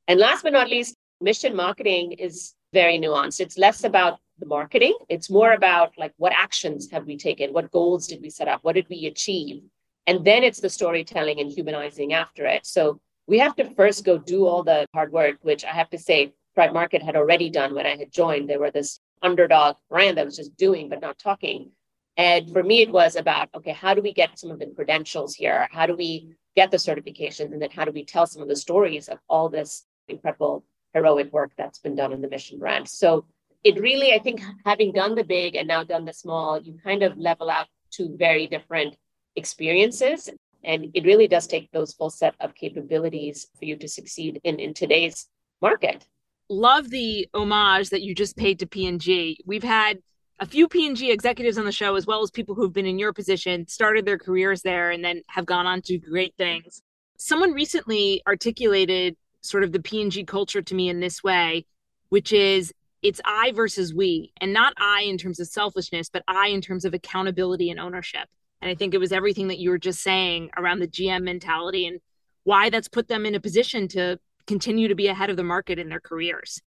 And 0.09 0.21
last 0.21 0.43
but 0.43 0.53
not 0.53 0.69
least 0.69 0.95
mission 1.21 1.57
marketing 1.57 2.13
is 2.13 2.55
very 2.73 2.99
nuanced. 2.99 3.41
It's 3.41 3.59
less 3.59 3.85
about 3.85 4.21
the 4.39 4.47
marketing. 4.47 4.97
It's 5.09 5.31
more 5.31 5.53
about 5.53 5.93
like 5.97 6.13
what 6.17 6.33
actions 6.33 6.91
have 6.91 7.07
we 7.07 7.17
taken? 7.17 7.53
What 7.53 7.71
goals 7.71 8.07
did 8.07 8.21
we 8.23 8.31
set 8.31 8.49
up? 8.49 8.61
What 8.63 8.75
did 8.75 8.87
we 8.89 9.07
achieve? 9.07 9.63
And 10.07 10.25
then 10.25 10.45
it's 10.45 10.61
the 10.61 10.71
storytelling 10.71 11.41
and 11.41 11.51
humanizing 11.51 12.13
after 12.13 12.47
it. 12.47 12.67
So 12.67 13.01
we 13.27 13.39
have 13.39 13.57
to 13.57 13.71
first 13.75 14.05
go 14.05 14.19
do 14.19 14.47
all 14.47 14.63
the 14.63 14.87
hard 14.95 15.13
work, 15.13 15.39
which 15.43 15.65
I 15.65 15.73
have 15.73 15.91
to 15.91 15.99
say, 15.99 16.33
Thrive 16.55 16.73
Market 16.73 17.03
had 17.03 17.17
already 17.17 17.51
done 17.51 17.75
when 17.75 17.87
I 17.87 17.97
had 17.97 18.13
joined. 18.13 18.49
They 18.49 18.57
were 18.57 18.71
this 18.71 19.01
underdog 19.23 19.77
brand 19.91 20.17
that 20.17 20.25
was 20.25 20.37
just 20.37 20.57
doing 20.57 20.89
but 20.89 21.01
not 21.01 21.19
talking. 21.19 21.73
And 22.17 22.51
for 22.51 22.63
me, 22.63 22.81
it 22.81 22.91
was 22.91 23.17
about 23.17 23.51
okay, 23.55 23.73
how 23.73 23.95
do 23.95 24.01
we 24.01 24.13
get 24.13 24.39
some 24.39 24.51
of 24.51 24.59
the 24.59 24.67
credentials 24.75 25.35
here? 25.35 25.69
How 25.71 25.87
do 25.87 25.95
we 25.97 26.35
get 26.55 26.71
the 26.71 26.79
certifications? 26.79 27.53
And 27.53 27.61
then 27.61 27.71
how 27.71 27.85
do 27.85 27.93
we 27.93 28.05
tell 28.05 28.27
some 28.27 28.43
of 28.43 28.49
the 28.49 28.57
stories 28.57 29.09
of 29.09 29.19
all 29.29 29.49
this 29.49 29.85
incredible, 30.09 30.65
heroic 30.95 31.31
work 31.33 31.53
that's 31.59 31.79
been 31.79 31.95
done 31.95 32.13
in 32.13 32.23
the 32.23 32.29
mission 32.29 32.59
brand? 32.59 32.89
So 32.89 33.27
it 33.67 33.81
really, 33.81 34.13
I 34.13 34.21
think, 34.21 34.41
having 34.65 34.93
done 34.93 35.17
the 35.17 35.25
big 35.25 35.57
and 35.57 35.67
now 35.67 35.83
done 35.83 36.05
the 36.05 36.13
small, 36.13 36.63
you 36.63 36.79
kind 36.85 37.03
of 37.03 37.19
level 37.19 37.51
out 37.51 37.67
to 37.95 38.17
very 38.17 38.47
different 38.47 38.97
experiences. 39.35 40.31
And 40.63 40.93
it 40.95 41.05
really 41.05 41.27
does 41.27 41.49
take 41.49 41.73
those 41.73 41.93
full 41.93 42.11
set 42.11 42.37
of 42.39 42.55
capabilities 42.55 43.49
for 43.59 43.65
you 43.65 43.77
to 43.79 43.89
succeed 43.89 44.41
in, 44.45 44.61
in 44.61 44.73
today's 44.73 45.27
market. 45.61 46.07
Love 46.49 46.91
the 46.91 47.29
homage 47.35 47.91
that 47.91 48.03
you 48.03 48.15
just 48.15 48.37
paid 48.37 48.61
to 48.61 48.69
P&G. 48.69 49.41
We've 49.45 49.65
had 49.65 49.99
a 50.39 50.47
few 50.47 50.69
P&G 50.69 51.11
executives 51.11 51.59
on 51.59 51.65
the 51.65 51.73
show, 51.73 51.97
as 51.97 52.07
well 52.07 52.23
as 52.23 52.31
people 52.31 52.55
who've 52.55 52.73
been 52.73 52.87
in 52.87 53.01
your 53.01 53.13
position, 53.13 53.67
started 53.67 54.07
their 54.07 54.19
careers 54.19 54.63
there, 54.63 54.93
and 54.93 55.05
then 55.05 55.23
have 55.27 55.45
gone 55.45 55.67
on 55.67 55.83
to 55.83 55.99
great 55.99 56.37
things. 56.39 56.83
Someone 57.19 57.53
recently 57.53 58.23
articulated 58.29 59.17
sort 59.41 59.65
of 59.65 59.73
the 59.73 59.83
P&G 59.83 60.23
culture 60.23 60.63
to 60.63 60.75
me 60.77 60.89
in 60.89 61.01
this 61.01 61.25
way, 61.25 61.67
which 62.11 62.33
is 62.33 62.73
it's 63.07 63.21
I 63.25 63.53
versus 63.53 63.95
we, 63.95 64.33
and 64.41 64.53
not 64.53 64.75
I 64.79 65.03
in 65.03 65.17
terms 65.17 65.39
of 65.39 65.47
selfishness, 65.47 66.09
but 66.09 66.25
I 66.27 66.49
in 66.49 66.61
terms 66.61 66.85
of 66.85 66.93
accountability 66.93 67.71
and 67.71 67.79
ownership. 67.79 68.29
And 68.61 68.69
I 68.69 68.75
think 68.75 68.95
it 68.95 68.99
was 68.99 69.13
everything 69.13 69.47
that 69.47 69.59
you 69.59 69.71
were 69.71 69.79
just 69.79 70.01
saying 70.01 70.51
around 70.57 70.81
the 70.81 70.89
GM 70.89 71.23
mentality 71.23 71.87
and 71.87 72.01
why 72.43 72.69
that's 72.69 72.89
put 72.89 73.07
them 73.07 73.25
in 73.25 73.37
a 73.37 73.41
position 73.41 73.87
to 73.89 74.19
continue 74.49 74.89
to 74.89 74.97
be 74.97 75.07
ahead 75.07 75.31
of 75.31 75.37
the 75.37 75.45
market 75.45 75.79
in 75.79 75.89
their 75.89 76.01
careers. 76.01 76.61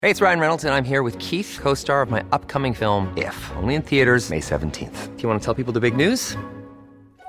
Hey, 0.00 0.10
it's 0.10 0.22
Ryan 0.22 0.40
Reynolds, 0.40 0.64
and 0.64 0.72
I'm 0.72 0.84
here 0.84 1.02
with 1.02 1.18
Keith, 1.18 1.58
co 1.60 1.74
star 1.74 2.00
of 2.00 2.10
my 2.10 2.24
upcoming 2.32 2.72
film, 2.72 3.12
If, 3.16 3.52
only 3.56 3.74
in 3.74 3.82
theaters, 3.82 4.30
May 4.30 4.40
17th. 4.40 5.16
Do 5.16 5.22
you 5.22 5.28
want 5.28 5.40
to 5.40 5.44
tell 5.44 5.54
people 5.54 5.74
the 5.74 5.80
big 5.80 5.96
news? 5.96 6.34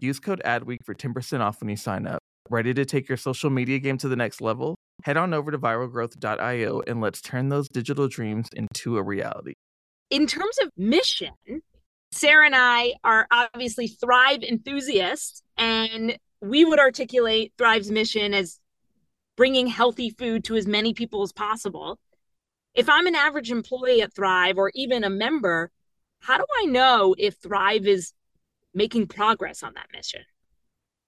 Use 0.00 0.18
code 0.20 0.42
ADWEEK 0.44 0.84
for 0.84 0.94
10% 0.94 1.40
off 1.40 1.60
when 1.60 1.68
you 1.68 1.76
sign 1.76 2.06
up. 2.06 2.18
Ready 2.50 2.74
to 2.74 2.84
take 2.84 3.08
your 3.08 3.16
social 3.16 3.48
media 3.48 3.78
game 3.78 3.96
to 3.98 4.08
the 4.08 4.16
next 4.16 4.40
level? 4.40 4.76
Head 5.02 5.16
on 5.16 5.32
over 5.32 5.50
to 5.50 5.58
viralgrowth.io 5.58 6.82
and 6.86 7.00
let's 7.00 7.20
turn 7.20 7.48
those 7.48 7.68
digital 7.68 8.08
dreams 8.08 8.48
into 8.54 8.98
a 8.98 9.02
reality. 9.02 9.54
In 10.10 10.26
terms 10.26 10.58
of 10.62 10.70
mission, 10.76 11.32
Sarah 12.12 12.46
and 12.46 12.54
I 12.54 12.94
are 13.02 13.26
obviously 13.30 13.88
Thrive 13.88 14.42
enthusiasts, 14.42 15.42
and 15.56 16.16
we 16.40 16.64
would 16.64 16.78
articulate 16.78 17.52
Thrive's 17.58 17.90
mission 17.90 18.34
as 18.34 18.60
bringing 19.36 19.66
healthy 19.66 20.10
food 20.10 20.44
to 20.44 20.54
as 20.54 20.66
many 20.66 20.94
people 20.94 21.22
as 21.22 21.32
possible. 21.32 21.98
If 22.74 22.88
I'm 22.88 23.06
an 23.06 23.14
average 23.14 23.50
employee 23.50 24.02
at 24.02 24.14
Thrive 24.14 24.58
or 24.58 24.70
even 24.74 25.02
a 25.02 25.10
member, 25.10 25.70
how 26.20 26.38
do 26.38 26.44
I 26.62 26.66
know 26.66 27.14
if 27.18 27.36
Thrive 27.36 27.86
is 27.86 28.12
making 28.74 29.06
progress 29.06 29.62
on 29.62 29.74
that 29.74 29.86
mission? 29.92 30.22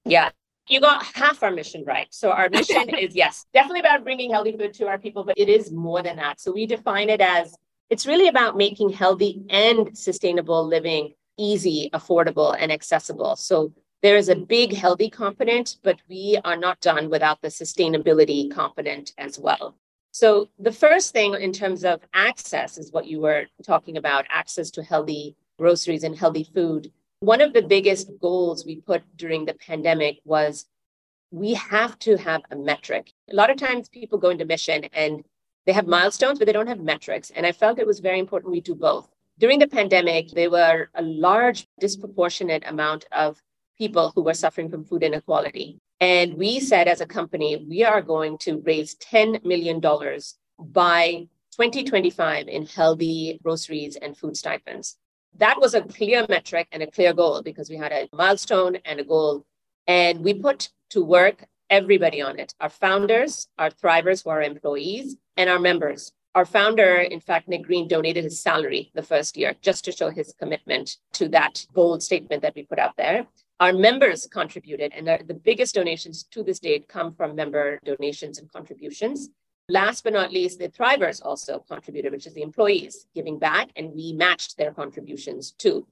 Yeah, 0.05 0.31
you 0.69 0.81
got 0.81 1.05
half 1.05 1.43
our 1.43 1.51
mission 1.51 1.85
right. 1.85 2.09
So 2.11 2.31
our 2.31 2.49
mission 2.49 2.89
is 2.99 3.15
yes, 3.15 3.47
definitely 3.53 3.81
about 3.81 4.05
bringing 4.05 4.31
healthy 4.31 4.57
food 4.57 4.75
to 4.75 4.87
our 4.87 4.99
people, 4.99 5.25
but 5.25 5.39
it 5.39 5.49
is 5.49 5.73
more 5.73 6.03
than 6.03 6.17
that. 6.17 6.41
So 6.41 6.53
we 6.53 6.67
define 6.67 7.11
it 7.11 7.21
as 7.21 7.57
it's 7.91 8.07
really 8.07 8.29
about 8.29 8.57
making 8.57 8.91
healthy 8.91 9.43
and 9.49 9.97
sustainable 9.97 10.67
living 10.67 11.15
easy, 11.39 11.91
affordable, 11.93 12.57
and 12.59 12.73
accessible. 12.73 13.37
So 13.37 13.73
there 14.03 14.17
is 14.17 14.29
a 14.29 14.37
big 14.37 14.75
healthy 14.75 15.11
component, 15.11 15.77
but 15.83 15.99
we 16.09 16.39
are 16.45 16.57
not 16.57 16.81
done 16.81 17.11
without 17.11 17.41
the 17.43 17.49
sustainability 17.49 18.51
component 18.51 19.13
as 19.19 19.39
well. 19.39 19.77
So 20.13 20.49
the 20.59 20.73
first 20.73 21.13
thing 21.13 21.35
in 21.35 21.53
terms 21.53 21.85
of 21.85 22.01
access 22.15 22.79
is 22.79 22.93
what 22.93 23.07
you 23.07 23.21
were 23.21 23.47
talking 23.63 23.97
about 23.97 24.25
access 24.31 24.71
to 24.73 24.83
healthy 24.83 25.37
groceries 25.59 26.05
and 26.05 26.17
healthy 26.17 26.49
food. 26.55 26.91
One 27.27 27.41
of 27.41 27.53
the 27.53 27.63
biggest 27.63 28.09
goals 28.21 28.65
we 28.65 28.77
put 28.77 29.03
during 29.17 29.47
the 29.47 29.55
pandemic 29.55 30.21
was 30.25 30.67
we 31.33 31.55
have 31.55 31.99
to 32.07 32.17
have 32.19 32.43
a 32.53 32.57
metric. 32.57 33.13
A 33.29 33.35
lot 33.35 33.51
of 33.51 33.57
times 33.57 33.89
people 33.89 34.17
go 34.17 34.31
into 34.31 34.45
mission 34.45 34.85
and 34.93 35.25
they 35.67 35.73
have 35.73 35.89
milestones, 35.89 36.39
but 36.39 36.47
they 36.47 36.53
don't 36.53 36.69
have 36.69 36.79
metrics. 36.79 37.31
And 37.31 37.45
I 37.45 37.51
felt 37.51 37.81
it 37.81 37.87
was 37.87 37.99
very 37.99 38.21
important 38.21 38.53
we 38.53 38.61
do 38.61 38.77
both. 38.77 39.09
During 39.41 39.59
the 39.59 39.67
pandemic, 39.67 40.31
there 40.31 40.53
were 40.53 40.89
a 40.95 41.03
large, 41.03 41.67
disproportionate 41.81 42.63
amount 42.65 43.07
of 43.11 43.43
people 43.77 44.13
who 44.15 44.23
were 44.23 44.33
suffering 44.33 44.71
from 44.71 44.85
food 44.85 45.03
inequality. 45.03 45.81
And 45.99 46.35
we 46.35 46.61
said 46.61 46.87
as 46.87 47.01
a 47.01 47.07
company, 47.07 47.67
we 47.69 47.83
are 47.83 48.03
going 48.03 48.39
to 48.47 48.63
raise 48.65 48.95
$10 48.99 49.45
million 49.45 49.81
by 49.81 51.27
2025 51.57 52.47
in 52.47 52.67
healthy 52.67 53.41
groceries 53.43 53.97
and 53.97 54.17
food 54.17 54.37
stipends 54.37 54.97
that 55.39 55.61
was 55.61 55.75
a 55.75 55.83
clear 55.83 56.27
metric 56.29 56.69
and 56.73 56.83
a 56.83 56.91
clear 56.91 57.13
goal 57.13 57.43
because 57.43 57.71
we 57.71 57.77
had 57.77 57.93
a 57.93 58.09
milestone 58.13 58.77
and 58.85 59.01
a 59.01 59.05
goal. 59.05 59.45
And 59.87 60.21
we 60.21 60.35
put 60.35 60.71
to 60.91 61.05
work 61.05 61.45
everybody 61.71 62.23
on 62.23 62.39
it 62.39 62.55
our 62.61 62.69
founders, 62.69 63.49
our 63.59 63.71
thrivers 63.71 64.25
who 64.25 64.31
are 64.31 64.43
employees, 64.43 65.17
and 65.37 65.51
our 65.51 65.59
members. 65.59 66.13
Our 66.35 66.45
founder, 66.45 66.97
in 66.97 67.21
fact, 67.21 67.49
Nick 67.49 67.63
Green, 67.63 67.89
donated 67.89 68.25
his 68.25 68.43
salary 68.43 68.91
the 68.95 69.03
first 69.03 69.39
year 69.39 69.55
just 69.63 69.87
to 69.87 69.93
show 69.93 70.11
his 70.11 70.35
commitment 70.39 70.99
to 71.15 71.29
that 71.29 71.65
bold 71.73 72.03
statement 72.03 72.43
that 72.43 72.55
we 72.55 72.65
put 72.65 72.79
out 72.79 72.95
there. 72.99 73.27
Our 73.59 73.73
members 73.73 74.27
contributed, 74.27 74.93
and 74.95 75.07
the 75.07 75.33
biggest 75.33 75.75
donations 75.75 76.25
to 76.25 76.43
this 76.43 76.59
date 76.59 76.89
come 76.89 77.15
from 77.15 77.35
member 77.35 77.81
donations 77.87 78.39
and 78.39 78.53
contributions. 78.53 79.31
Last 79.69 80.05
but 80.05 80.13
not 80.13 80.33
least, 80.33 80.61
the 80.61 80.69
Thrivers 80.69 81.21
also 81.25 81.59
contributed, 81.59 82.13
which 82.13 82.27
is 82.27 82.35
the 82.35 82.43
employees 82.43 83.07
giving 83.17 83.39
back, 83.39 83.71
and 83.75 83.93
we 83.93 84.13
matched 84.13 84.57
their 84.57 84.73
contributions 84.73 85.51
too. 85.51 85.87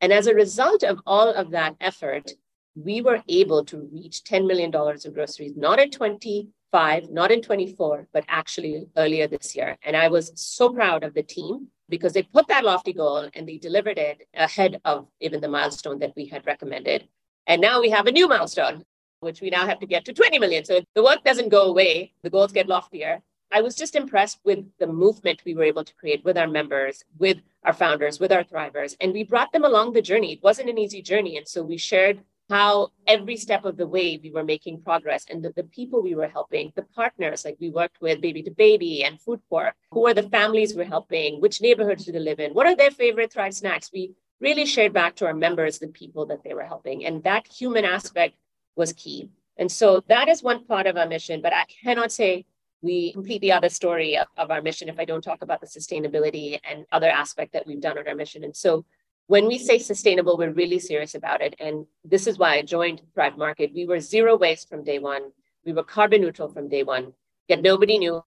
And 0.00 0.12
as 0.12 0.26
a 0.26 0.34
result 0.34 0.82
of 0.82 1.00
all 1.06 1.28
of 1.28 1.50
that 1.52 1.76
effort, 1.80 2.32
we 2.74 3.02
were 3.02 3.22
able 3.28 3.64
to 3.66 3.88
reach 3.92 4.24
$10 4.24 4.46
million 4.46 4.74
of 4.74 5.14
groceries, 5.14 5.56
not 5.56 5.78
in 5.78 5.90
25, 5.90 7.10
not 7.10 7.30
in 7.30 7.40
24, 7.40 8.08
but 8.12 8.24
actually 8.26 8.86
earlier 8.96 9.28
this 9.28 9.54
year. 9.54 9.76
And 9.82 9.96
I 9.96 10.08
was 10.08 10.32
so 10.34 10.72
proud 10.72 11.04
of 11.04 11.14
the 11.14 11.22
team 11.22 11.68
because 11.88 12.12
they 12.12 12.22
put 12.22 12.48
that 12.48 12.64
lofty 12.64 12.92
goal 12.92 13.28
and 13.34 13.48
they 13.48 13.58
delivered 13.58 13.98
it 13.98 14.26
ahead 14.34 14.80
of 14.84 15.06
even 15.20 15.40
the 15.40 15.48
milestone 15.48 16.00
that 16.00 16.14
we 16.16 16.26
had 16.26 16.46
recommended. 16.46 17.06
And 17.46 17.60
now 17.60 17.80
we 17.80 17.90
have 17.90 18.06
a 18.06 18.12
new 18.12 18.28
milestone, 18.28 18.84
which 19.20 19.40
we 19.40 19.50
now 19.50 19.66
have 19.66 19.78
to 19.80 19.86
get 19.86 20.04
to 20.06 20.12
20 20.12 20.38
million. 20.38 20.64
So 20.64 20.80
the 20.94 21.02
work 21.02 21.22
doesn't 21.24 21.50
go 21.50 21.62
away, 21.62 22.12
the 22.22 22.30
goals 22.30 22.52
get 22.52 22.68
loftier. 22.68 23.20
I 23.52 23.62
was 23.62 23.74
just 23.74 23.96
impressed 23.96 24.38
with 24.44 24.64
the 24.78 24.86
movement 24.86 25.42
we 25.44 25.54
were 25.54 25.64
able 25.64 25.84
to 25.84 25.94
create 25.94 26.24
with 26.24 26.38
our 26.38 26.46
members, 26.46 27.04
with 27.18 27.38
our 27.64 27.72
founders, 27.72 28.20
with 28.20 28.32
our 28.32 28.44
thrivers, 28.44 28.96
and 29.00 29.12
we 29.12 29.24
brought 29.24 29.52
them 29.52 29.64
along 29.64 29.92
the 29.92 30.02
journey. 30.02 30.32
It 30.32 30.42
wasn't 30.42 30.70
an 30.70 30.78
easy 30.78 31.02
journey. 31.02 31.36
And 31.36 31.48
so 31.48 31.62
we 31.62 31.76
shared 31.76 32.20
how 32.48 32.88
every 33.06 33.36
step 33.36 33.64
of 33.64 33.76
the 33.76 33.86
way 33.86 34.18
we 34.22 34.30
were 34.30 34.42
making 34.44 34.82
progress 34.82 35.24
and 35.30 35.42
the, 35.42 35.50
the 35.50 35.62
people 35.64 36.02
we 36.02 36.16
were 36.16 36.28
helping, 36.28 36.72
the 36.74 36.82
partners, 36.82 37.44
like 37.44 37.56
we 37.60 37.70
worked 37.70 38.00
with 38.00 38.20
Baby 38.20 38.42
to 38.42 38.50
Baby 38.50 39.04
and 39.04 39.20
FoodCorps, 39.20 39.72
who 39.92 40.06
are 40.06 40.14
the 40.14 40.28
families 40.28 40.74
we're 40.74 40.84
helping, 40.84 41.40
which 41.40 41.60
neighborhoods 41.60 42.04
do 42.04 42.12
they 42.12 42.18
live 42.18 42.40
in, 42.40 42.52
what 42.52 42.66
are 42.66 42.74
their 42.74 42.90
favorite 42.90 43.32
Thrive 43.32 43.54
snacks? 43.54 43.90
We 43.92 44.14
really 44.40 44.66
shared 44.66 44.92
back 44.92 45.14
to 45.16 45.26
our 45.26 45.34
members 45.34 45.78
the 45.78 45.88
people 45.88 46.26
that 46.26 46.42
they 46.42 46.54
were 46.54 46.64
helping. 46.64 47.04
And 47.04 47.22
that 47.24 47.46
human 47.46 47.84
aspect 47.84 48.34
was 48.80 48.92
key. 48.94 49.28
And 49.60 49.70
so 49.70 50.02
that 50.08 50.26
is 50.28 50.42
one 50.42 50.64
part 50.64 50.86
of 50.86 50.96
our 50.96 51.06
mission, 51.06 51.42
but 51.42 51.52
I 51.52 51.64
cannot 51.84 52.10
say 52.10 52.46
we 52.82 53.12
complete 53.12 53.42
the 53.42 53.52
other 53.52 53.68
story 53.68 54.16
of, 54.16 54.26
of 54.36 54.50
our 54.50 54.62
mission 54.62 54.88
if 54.88 54.98
I 54.98 55.04
don't 55.04 55.22
talk 55.22 55.42
about 55.42 55.60
the 55.60 55.66
sustainability 55.66 56.58
and 56.68 56.86
other 56.90 57.10
aspect 57.22 57.52
that 57.52 57.66
we've 57.66 57.80
done 57.80 57.98
on 57.98 58.08
our 58.08 58.14
mission. 58.14 58.42
And 58.42 58.56
so 58.56 58.84
when 59.26 59.46
we 59.46 59.58
say 59.58 59.78
sustainable, 59.78 60.38
we're 60.38 60.60
really 60.62 60.78
serious 60.78 61.14
about 61.14 61.42
it. 61.42 61.54
And 61.60 61.86
this 62.04 62.26
is 62.26 62.38
why 62.38 62.54
I 62.54 62.62
joined 62.62 63.02
Thrive 63.14 63.36
Market. 63.36 63.74
We 63.74 63.86
were 63.86 64.00
zero 64.00 64.36
waste 64.36 64.68
from 64.70 64.82
day 64.82 64.98
one. 64.98 65.24
We 65.66 65.74
were 65.74 65.84
carbon 65.84 66.22
neutral 66.22 66.48
from 66.48 66.68
day 66.68 66.82
one, 66.82 67.12
yet 67.46 67.60
nobody 67.60 67.98
knew. 67.98 68.24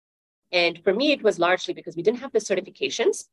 And 0.52 0.80
for 0.84 0.94
me, 0.94 1.12
it 1.12 1.24
was 1.24 1.40
largely 1.40 1.74
because 1.74 1.96
we 1.96 2.04
didn't 2.04 2.20
have 2.20 2.32
the 2.32 2.40
certifications. 2.40 3.26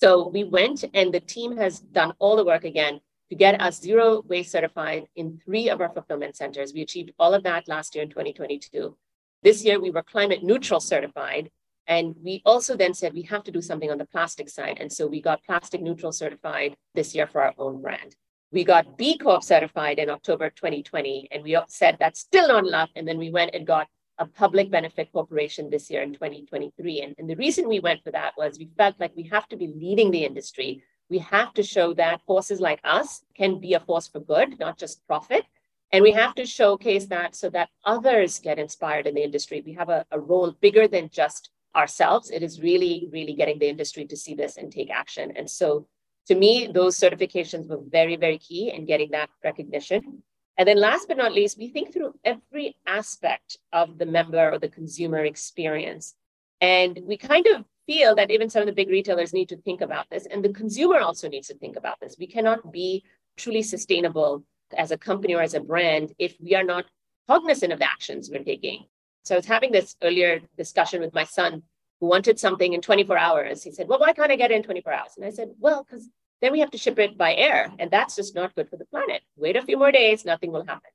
So 0.00 0.28
we 0.28 0.44
went 0.44 0.84
and 0.94 1.12
the 1.12 1.20
team 1.20 1.56
has 1.56 1.80
done 1.80 2.12
all 2.20 2.36
the 2.36 2.44
work 2.44 2.64
again 2.64 3.00
to 3.32 3.36
get 3.36 3.62
us 3.62 3.80
zero 3.80 4.22
waste 4.28 4.52
certified 4.52 5.06
in 5.16 5.40
three 5.42 5.70
of 5.70 5.80
our 5.80 5.88
fulfillment 5.88 6.36
centers. 6.36 6.74
We 6.74 6.82
achieved 6.82 7.12
all 7.18 7.32
of 7.32 7.44
that 7.44 7.66
last 7.66 7.94
year 7.94 8.04
in 8.04 8.10
2022. 8.10 8.94
This 9.42 9.64
year, 9.64 9.80
we 9.80 9.90
were 9.90 10.02
climate 10.02 10.42
neutral 10.42 10.80
certified. 10.80 11.50
And 11.86 12.14
we 12.22 12.42
also 12.44 12.76
then 12.76 12.92
said 12.92 13.14
we 13.14 13.22
have 13.22 13.42
to 13.44 13.50
do 13.50 13.62
something 13.62 13.90
on 13.90 13.96
the 13.96 14.04
plastic 14.04 14.50
side. 14.50 14.76
And 14.80 14.92
so 14.92 15.06
we 15.06 15.22
got 15.22 15.42
plastic 15.44 15.80
neutral 15.80 16.12
certified 16.12 16.76
this 16.94 17.14
year 17.14 17.26
for 17.26 17.42
our 17.42 17.54
own 17.56 17.80
brand. 17.80 18.14
We 18.50 18.64
got 18.64 18.98
B 18.98 19.16
Corp 19.16 19.42
certified 19.42 19.98
in 19.98 20.10
October 20.10 20.50
2020. 20.50 21.28
And 21.32 21.42
we 21.42 21.58
said 21.68 21.96
that's 21.98 22.20
still 22.20 22.48
not 22.48 22.66
enough. 22.66 22.90
And 22.96 23.08
then 23.08 23.16
we 23.16 23.30
went 23.30 23.54
and 23.54 23.66
got 23.66 23.88
a 24.18 24.26
public 24.26 24.70
benefit 24.70 25.10
corporation 25.10 25.70
this 25.70 25.88
year 25.88 26.02
in 26.02 26.12
2023. 26.12 27.00
And, 27.00 27.14
and 27.16 27.30
the 27.30 27.36
reason 27.36 27.66
we 27.66 27.80
went 27.80 28.04
for 28.04 28.10
that 28.10 28.34
was 28.36 28.58
we 28.58 28.68
felt 28.76 29.00
like 29.00 29.16
we 29.16 29.30
have 29.32 29.48
to 29.48 29.56
be 29.56 29.68
leading 29.68 30.10
the 30.10 30.26
industry. 30.26 30.82
We 31.12 31.18
have 31.18 31.52
to 31.54 31.62
show 31.62 31.92
that 31.94 32.22
forces 32.22 32.58
like 32.58 32.80
us 32.84 33.22
can 33.36 33.60
be 33.60 33.74
a 33.74 33.80
force 33.80 34.08
for 34.08 34.20
good, 34.20 34.58
not 34.58 34.78
just 34.78 35.06
profit. 35.06 35.44
And 35.92 36.02
we 36.02 36.12
have 36.12 36.34
to 36.36 36.46
showcase 36.46 37.04
that 37.08 37.36
so 37.36 37.50
that 37.50 37.68
others 37.84 38.38
get 38.38 38.58
inspired 38.58 39.06
in 39.06 39.14
the 39.14 39.22
industry. 39.22 39.62
We 39.62 39.74
have 39.74 39.90
a, 39.90 40.06
a 40.10 40.18
role 40.18 40.52
bigger 40.62 40.88
than 40.88 41.10
just 41.10 41.50
ourselves. 41.76 42.30
It 42.30 42.42
is 42.42 42.62
really, 42.62 43.10
really 43.12 43.34
getting 43.34 43.58
the 43.58 43.68
industry 43.68 44.06
to 44.06 44.16
see 44.16 44.34
this 44.34 44.56
and 44.56 44.72
take 44.72 44.90
action. 44.90 45.34
And 45.36 45.50
so 45.50 45.86
to 46.28 46.34
me, 46.34 46.70
those 46.72 46.98
certifications 46.98 47.68
were 47.68 47.82
very, 47.90 48.16
very 48.16 48.38
key 48.38 48.72
in 48.72 48.86
getting 48.86 49.10
that 49.10 49.28
recognition. 49.44 50.22
And 50.56 50.66
then 50.66 50.78
last 50.78 51.08
but 51.08 51.18
not 51.18 51.34
least, 51.34 51.58
we 51.58 51.68
think 51.68 51.92
through 51.92 52.14
every 52.24 52.74
aspect 52.86 53.58
of 53.70 53.98
the 53.98 54.06
member 54.06 54.50
or 54.50 54.58
the 54.58 54.70
consumer 54.70 55.26
experience. 55.26 56.14
And 56.62 56.98
we 57.04 57.18
kind 57.18 57.46
of 57.48 57.66
feel 57.86 58.14
that 58.14 58.30
even 58.30 58.50
some 58.50 58.62
of 58.62 58.66
the 58.66 58.72
big 58.72 58.88
retailers 58.88 59.32
need 59.32 59.48
to 59.48 59.56
think 59.56 59.80
about 59.80 60.08
this. 60.10 60.26
And 60.26 60.44
the 60.44 60.52
consumer 60.52 61.00
also 61.00 61.28
needs 61.28 61.48
to 61.48 61.54
think 61.54 61.76
about 61.76 62.00
this. 62.00 62.16
We 62.18 62.26
cannot 62.26 62.72
be 62.72 63.04
truly 63.36 63.62
sustainable 63.62 64.44
as 64.76 64.90
a 64.90 64.98
company 64.98 65.34
or 65.34 65.42
as 65.42 65.54
a 65.54 65.60
brand 65.60 66.12
if 66.18 66.36
we 66.40 66.54
are 66.54 66.64
not 66.64 66.86
cognizant 67.28 67.72
of 67.72 67.78
the 67.78 67.90
actions 67.90 68.30
we're 68.30 68.44
taking. 68.44 68.84
So 69.24 69.34
I 69.34 69.38
was 69.38 69.46
having 69.46 69.72
this 69.72 69.96
earlier 70.02 70.40
discussion 70.56 71.00
with 71.00 71.14
my 71.14 71.24
son 71.24 71.62
who 72.00 72.06
wanted 72.08 72.38
something 72.38 72.72
in 72.72 72.80
24 72.80 73.16
hours. 73.16 73.62
He 73.62 73.70
said, 73.70 73.88
Well, 73.88 74.00
why 74.00 74.12
can't 74.12 74.32
I 74.32 74.36
get 74.36 74.50
it 74.50 74.56
in 74.56 74.62
24 74.62 74.92
hours? 74.92 75.12
And 75.16 75.24
I 75.24 75.30
said, 75.30 75.50
Well, 75.58 75.84
because 75.84 76.08
then 76.40 76.52
we 76.52 76.60
have 76.60 76.72
to 76.72 76.78
ship 76.78 76.98
it 76.98 77.16
by 77.16 77.34
air, 77.34 77.72
and 77.78 77.88
that's 77.88 78.16
just 78.16 78.34
not 78.34 78.54
good 78.56 78.68
for 78.68 78.76
the 78.76 78.84
planet. 78.86 79.22
Wait 79.36 79.56
a 79.56 79.62
few 79.62 79.78
more 79.78 79.92
days, 79.92 80.24
nothing 80.24 80.50
will 80.50 80.66
happen. 80.66 80.90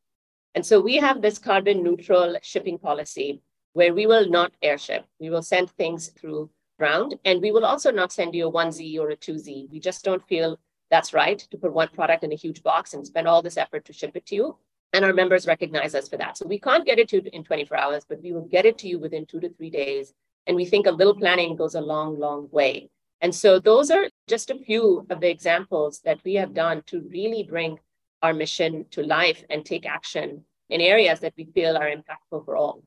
And 0.53 0.65
so 0.65 0.81
we 0.81 0.97
have 0.97 1.21
this 1.21 1.39
carbon 1.39 1.83
neutral 1.83 2.35
shipping 2.41 2.77
policy 2.77 3.41
where 3.71 3.93
we 3.93 4.07
will 4.07 4.27
not 4.27 4.51
airship. 4.61 5.05
We 5.19 5.29
will 5.29 5.43
send 5.43 5.69
things 5.69 6.09
through 6.09 6.49
ground, 6.77 7.15
and 7.25 7.41
we 7.41 7.51
will 7.51 7.65
also 7.65 7.91
not 7.91 8.11
send 8.11 8.35
you 8.35 8.47
a 8.47 8.51
1Z 8.51 8.99
or 8.99 9.09
a 9.09 9.17
2Z. 9.17 9.69
We 9.71 9.79
just 9.79 10.03
don't 10.03 10.25
feel 10.27 10.59
that's 10.89 11.13
right 11.13 11.39
to 11.39 11.57
put 11.57 11.73
one 11.73 11.89
product 11.89 12.23
in 12.23 12.31
a 12.31 12.35
huge 12.35 12.63
box 12.63 12.93
and 12.93 13.05
spend 13.05 13.27
all 13.27 13.41
this 13.41 13.57
effort 13.57 13.85
to 13.85 13.93
ship 13.93 14.15
it 14.15 14.25
to 14.27 14.35
you. 14.35 14.57
And 14.93 15.03
our 15.03 15.13
members 15.13 15.47
recognize 15.47 15.93
us 15.95 16.07
for 16.07 16.17
that. 16.17 16.37
So 16.37 16.47
we 16.47 16.59
can't 16.59 16.85
get 16.85 16.99
it 16.99 17.09
to 17.09 17.17
you 17.17 17.29
in 17.33 17.43
24 17.43 17.77
hours, 17.77 18.05
but 18.07 18.21
we 18.21 18.31
will 18.31 18.45
get 18.45 18.65
it 18.65 18.77
to 18.79 18.87
you 18.87 18.99
within 18.99 19.25
two 19.25 19.39
to 19.41 19.49
three 19.49 19.69
days. 19.69 20.13
And 20.45 20.55
we 20.55 20.65
think 20.65 20.87
a 20.87 20.91
little 20.91 21.15
planning 21.15 21.57
goes 21.57 21.75
a 21.75 21.81
long, 21.81 22.17
long 22.17 22.47
way. 22.51 22.89
And 23.19 23.33
so 23.33 23.59
those 23.59 23.91
are 23.91 24.05
just 24.27 24.49
a 24.49 24.57
few 24.57 25.05
of 25.09 25.19
the 25.19 25.29
examples 25.29 25.99
that 26.05 26.19
we 26.23 26.35
have 26.35 26.53
done 26.53 26.83
to 26.87 27.01
really 27.11 27.43
bring 27.43 27.79
our 28.21 28.33
mission 28.33 28.85
to 28.91 29.03
life 29.03 29.43
and 29.49 29.65
take 29.65 29.85
action 29.85 30.45
in 30.69 30.81
areas 30.81 31.19
that 31.19 31.33
we 31.37 31.45
feel 31.45 31.75
are 31.75 31.89
impactful 31.89 32.45
for 32.45 32.55
all. 32.55 32.83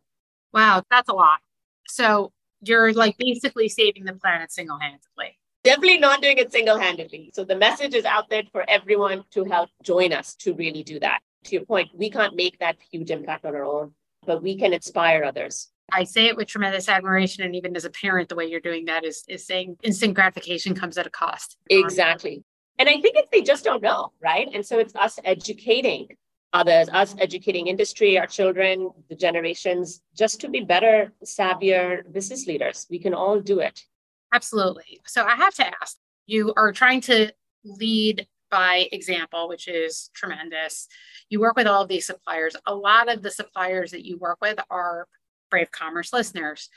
Wow, 0.52 0.82
that's 0.90 1.08
a 1.08 1.14
lot. 1.14 1.40
So 1.86 2.32
you're 2.62 2.92
like 2.92 3.16
basically 3.18 3.68
saving 3.68 4.04
the 4.04 4.14
planet 4.14 4.52
single 4.52 4.78
handedly. 4.78 5.38
Definitely 5.62 5.98
not 5.98 6.22
doing 6.22 6.38
it 6.38 6.52
single 6.52 6.78
handedly. 6.78 7.30
So 7.34 7.44
the 7.44 7.56
message 7.56 7.94
is 7.94 8.04
out 8.04 8.30
there 8.30 8.44
for 8.50 8.64
everyone 8.68 9.24
to 9.32 9.44
help 9.44 9.68
join 9.82 10.12
us 10.12 10.34
to 10.36 10.54
really 10.54 10.82
do 10.82 10.98
that. 11.00 11.20
To 11.44 11.56
your 11.56 11.64
point, 11.64 11.90
we 11.94 12.10
can't 12.10 12.34
make 12.34 12.58
that 12.58 12.76
huge 12.90 13.10
impact 13.10 13.44
on 13.44 13.54
our 13.54 13.64
own, 13.64 13.92
but 14.26 14.42
we 14.42 14.56
can 14.56 14.72
inspire 14.72 15.24
others. 15.24 15.68
I 15.92 16.04
say 16.04 16.26
it 16.26 16.36
with 16.36 16.48
tremendous 16.48 16.88
admiration. 16.88 17.44
And 17.44 17.54
even 17.56 17.76
as 17.76 17.84
a 17.84 17.90
parent, 17.90 18.28
the 18.28 18.36
way 18.36 18.46
you're 18.46 18.60
doing 18.60 18.86
that 18.86 19.04
is, 19.04 19.24
is 19.28 19.46
saying 19.46 19.76
instant 19.82 20.14
gratification 20.14 20.74
comes 20.74 20.96
at 20.96 21.06
a 21.06 21.10
cost. 21.10 21.56
Exactly. 21.68 22.44
And 22.78 22.88
I 22.88 22.92
think 22.92 23.16
it's 23.16 23.28
they 23.30 23.42
just 23.42 23.64
don't 23.64 23.82
know, 23.82 24.12
right? 24.22 24.48
And 24.52 24.64
so 24.64 24.78
it's 24.78 24.94
us 24.94 25.18
educating 25.24 26.08
others, 26.52 26.88
us 26.88 27.14
educating 27.18 27.68
industry, 27.68 28.18
our 28.18 28.26
children, 28.26 28.90
the 29.08 29.14
generations, 29.14 30.02
just 30.16 30.40
to 30.40 30.48
be 30.48 30.60
better, 30.60 31.12
savvier 31.24 32.10
business 32.12 32.46
leaders. 32.46 32.86
We 32.90 32.98
can 32.98 33.14
all 33.14 33.40
do 33.40 33.60
it. 33.60 33.84
Absolutely. 34.32 35.00
So 35.06 35.24
I 35.24 35.36
have 35.36 35.54
to 35.54 35.66
ask 35.66 35.96
you 36.26 36.52
are 36.56 36.72
trying 36.72 37.00
to 37.02 37.32
lead 37.64 38.26
by 38.50 38.88
example, 38.92 39.48
which 39.48 39.68
is 39.68 40.10
tremendous. 40.14 40.88
You 41.28 41.40
work 41.40 41.56
with 41.56 41.66
all 41.66 41.82
of 41.82 41.88
these 41.88 42.06
suppliers. 42.06 42.56
A 42.66 42.74
lot 42.74 43.12
of 43.12 43.22
the 43.22 43.30
suppliers 43.30 43.92
that 43.92 44.04
you 44.04 44.18
work 44.18 44.38
with 44.40 44.58
are 44.70 45.06
Brave 45.50 45.70
Commerce 45.70 46.12
listeners. 46.12 46.68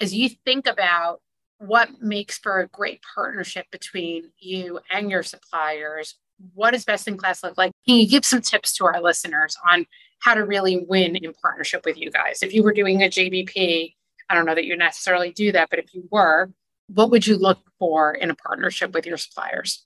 As 0.00 0.14
you 0.14 0.30
think 0.44 0.66
about 0.66 1.20
what 1.58 2.00
makes 2.00 2.38
for 2.38 2.60
a 2.60 2.68
great 2.68 3.00
partnership 3.14 3.66
between 3.70 4.30
you 4.38 4.80
and 4.90 5.10
your 5.10 5.22
suppliers, 5.22 6.16
what 6.54 6.72
does 6.72 6.84
best 6.84 7.08
in 7.08 7.16
class 7.16 7.42
look 7.42 7.56
like? 7.56 7.72
Can 7.86 7.96
you 7.96 8.08
give 8.08 8.24
some 8.24 8.40
tips 8.40 8.74
to 8.76 8.84
our 8.84 9.00
listeners 9.00 9.56
on 9.70 9.86
how 10.20 10.34
to 10.34 10.44
really 10.44 10.84
win 10.88 11.16
in 11.16 11.32
partnership 11.34 11.84
with 11.84 11.96
you 11.96 12.10
guys? 12.10 12.42
If 12.42 12.54
you 12.54 12.62
were 12.62 12.72
doing 12.72 13.02
a 13.02 13.06
JBP, 13.08 13.94
I 14.28 14.34
don't 14.34 14.46
know 14.46 14.54
that 14.54 14.64
you 14.64 14.76
necessarily 14.76 15.32
do 15.32 15.52
that, 15.52 15.70
but 15.70 15.78
if 15.78 15.94
you 15.94 16.08
were, 16.10 16.50
what 16.88 17.10
would 17.10 17.26
you 17.26 17.36
look 17.36 17.58
for 17.78 18.12
in 18.12 18.30
a 18.30 18.34
partnership 18.34 18.92
with 18.92 19.06
your 19.06 19.16
suppliers? 19.16 19.84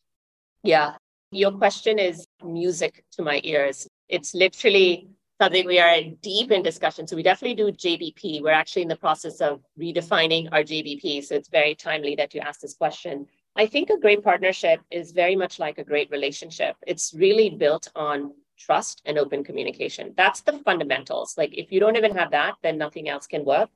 Yeah, 0.63 0.95
your 1.31 1.53
question 1.53 1.99
is 1.99 2.27
music 2.45 3.05
to 3.13 3.23
my 3.23 3.41
ears. 3.45 3.87
It's 4.09 4.35
literally 4.35 5.09
something 5.41 5.67
we 5.67 5.79
are 5.79 6.01
deep 6.23 6.51
in 6.51 6.63
discussion. 6.63 7.07
So 7.07 7.17
we 7.17 7.23
definitely 7.23 7.57
do 7.57 7.71
JBP. 7.71 8.43
We're 8.43 8.51
actually 8.51 8.83
in 8.83 8.89
the 8.89 8.97
process 8.97 9.41
of 9.41 9.61
redefining 9.79 10.49
our 10.53 10.63
JBP. 10.63 11.25
So 11.25 11.35
it's 11.35 11.49
very 11.49 11.75
timely 11.75 12.15
that 12.17 12.35
you 12.35 12.41
asked 12.41 12.63
this 12.63 12.75
question. 12.75 13.27
I 13.59 13.67
think 13.67 13.89
a 13.89 13.99
great 13.99 14.23
partnership 14.23 14.81
is 14.91 15.13
very 15.13 15.35
much 15.35 15.59
like 15.59 15.79
a 15.79 15.85
great 15.85 16.11
relationship. 16.11 16.77
It's 16.87 17.15
really 17.15 17.49
built 17.49 17.89
on 17.97 18.35
trust 18.59 19.01
and 19.07 19.19
open 19.19 19.45
communication. 19.45 20.13
That's 20.17 20.43
the 20.43 20.59
fundamentals. 20.59 21.39
Like 21.39 21.57
if 21.57 21.73
you 21.73 21.81
don't 21.81 21.97
even 21.97 22.15
have 22.15 22.31
that, 22.33 22.57
then 22.63 22.77
nothing 22.77 23.09
else 23.09 23.27
can 23.27 23.45
work. 23.45 23.71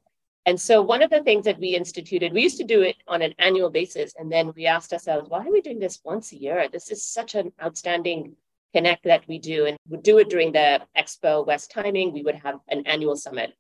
And 0.45 0.61
so 0.61 0.83
one 0.83 1.03
of 1.03 1.11
the 1.11 1.23
things 1.23 1.45
that 1.47 1.59
we 1.59 1.69
instituted, 1.69 2.33
we 2.33 2.43
used 2.43 2.59
to 2.59 2.65
do 2.65 2.83
it 2.83 2.97
on 3.09 3.23
an 3.23 3.35
annual 3.39 3.71
basis. 3.71 4.15
And 4.19 4.31
then 4.31 4.53
we 4.55 4.67
asked 4.67 4.93
ourselves, 4.93 5.31
why 5.31 5.47
are 5.47 5.53
we 5.53 5.61
doing 5.63 5.79
this 5.79 6.01
once 6.05 6.33
a 6.33 6.37
year? 6.37 6.69
This 6.71 6.91
is 6.91 7.03
such 7.03 7.35
an 7.35 7.53
outstanding 7.63 8.37
connect 8.75 9.05
that 9.05 9.27
we 9.29 9.39
do. 9.39 9.67
And 9.67 9.79
we 9.89 9.99
do 9.99 10.19
it 10.19 10.29
during 10.29 10.53
the 10.53 10.83
Expo 10.97 11.47
West 11.47 11.71
timing. 11.71 12.13
We 12.13 12.23
would 12.23 12.37
have 12.37 12.61
an 12.69 12.87
annual 12.87 13.17
summit. 13.17 13.55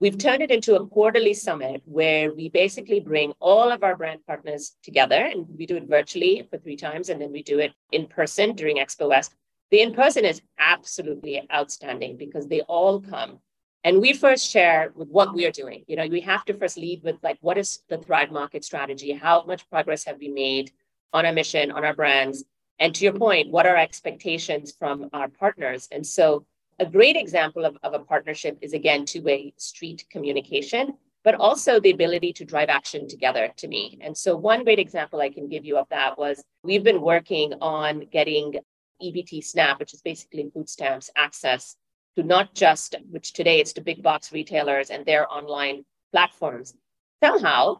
We've 0.00 0.16
turned 0.16 0.42
it 0.42 0.50
into 0.50 0.76
a 0.76 0.86
quarterly 0.86 1.34
summit 1.34 1.82
where 1.84 2.32
we 2.32 2.48
basically 2.48 3.00
bring 3.00 3.34
all 3.38 3.70
of 3.70 3.84
our 3.84 3.94
brand 3.94 4.20
partners 4.26 4.74
together 4.82 5.26
and 5.26 5.46
we 5.58 5.66
do 5.66 5.76
it 5.76 5.88
virtually 5.88 6.46
for 6.48 6.56
three 6.56 6.76
times 6.76 7.10
and 7.10 7.20
then 7.20 7.30
we 7.30 7.42
do 7.42 7.58
it 7.58 7.72
in 7.92 8.06
person 8.06 8.54
during 8.54 8.78
Expo 8.78 9.10
West. 9.10 9.34
The 9.70 9.82
in 9.82 9.92
person 9.92 10.24
is 10.24 10.40
absolutely 10.58 11.46
outstanding 11.52 12.16
because 12.16 12.46
they 12.48 12.62
all 12.62 13.02
come 13.02 13.40
and 13.84 14.00
we 14.00 14.14
first 14.14 14.50
share 14.50 14.90
with 14.94 15.08
what 15.08 15.34
we 15.34 15.44
are 15.44 15.50
doing. 15.50 15.84
You 15.86 15.96
know, 15.96 16.06
we 16.06 16.22
have 16.22 16.46
to 16.46 16.54
first 16.54 16.78
lead 16.78 17.02
with 17.02 17.16
like, 17.22 17.36
what 17.42 17.58
is 17.58 17.82
the 17.90 17.98
Thrive 17.98 18.30
Market 18.30 18.64
strategy? 18.64 19.12
How 19.12 19.44
much 19.44 19.68
progress 19.68 20.04
have 20.04 20.18
we 20.18 20.28
made 20.28 20.72
on 21.12 21.26
our 21.26 21.32
mission, 21.32 21.70
on 21.70 21.84
our 21.84 21.94
brands? 21.94 22.42
And 22.78 22.94
to 22.94 23.04
your 23.04 23.12
point, 23.12 23.50
what 23.50 23.66
are 23.66 23.76
expectations 23.76 24.72
from 24.72 25.10
our 25.12 25.28
partners? 25.28 25.88
And 25.92 26.06
so 26.06 26.46
a 26.80 26.86
great 26.86 27.14
example 27.14 27.64
of, 27.64 27.76
of 27.82 27.92
a 27.92 27.98
partnership 27.98 28.58
is 28.62 28.72
again 28.72 29.04
two-way 29.04 29.52
street 29.56 30.04
communication 30.10 30.94
but 31.22 31.34
also 31.34 31.78
the 31.78 31.90
ability 31.90 32.32
to 32.32 32.46
drive 32.46 32.70
action 32.70 33.06
together 33.06 33.52
to 33.58 33.68
me. 33.68 33.98
And 34.00 34.16
so 34.16 34.34
one 34.34 34.64
great 34.64 34.78
example 34.78 35.20
i 35.20 35.28
can 35.28 35.48
give 35.48 35.64
you 35.64 35.76
of 35.76 35.86
that 35.90 36.18
was 36.18 36.42
we've 36.64 36.82
been 36.82 37.02
working 37.02 37.52
on 37.60 38.06
getting 38.10 38.54
ebt 39.02 39.44
snap 39.44 39.78
which 39.78 39.94
is 39.94 40.02
basically 40.02 40.50
food 40.52 40.68
stamps 40.68 41.10
access 41.16 41.76
to 42.16 42.22
not 42.22 42.54
just 42.54 42.96
which 43.10 43.32
today 43.32 43.60
it's 43.60 43.74
to 43.74 43.80
big 43.80 44.02
box 44.02 44.32
retailers 44.32 44.90
and 44.90 45.04
their 45.04 45.30
online 45.32 45.84
platforms 46.12 46.74
somehow 47.22 47.78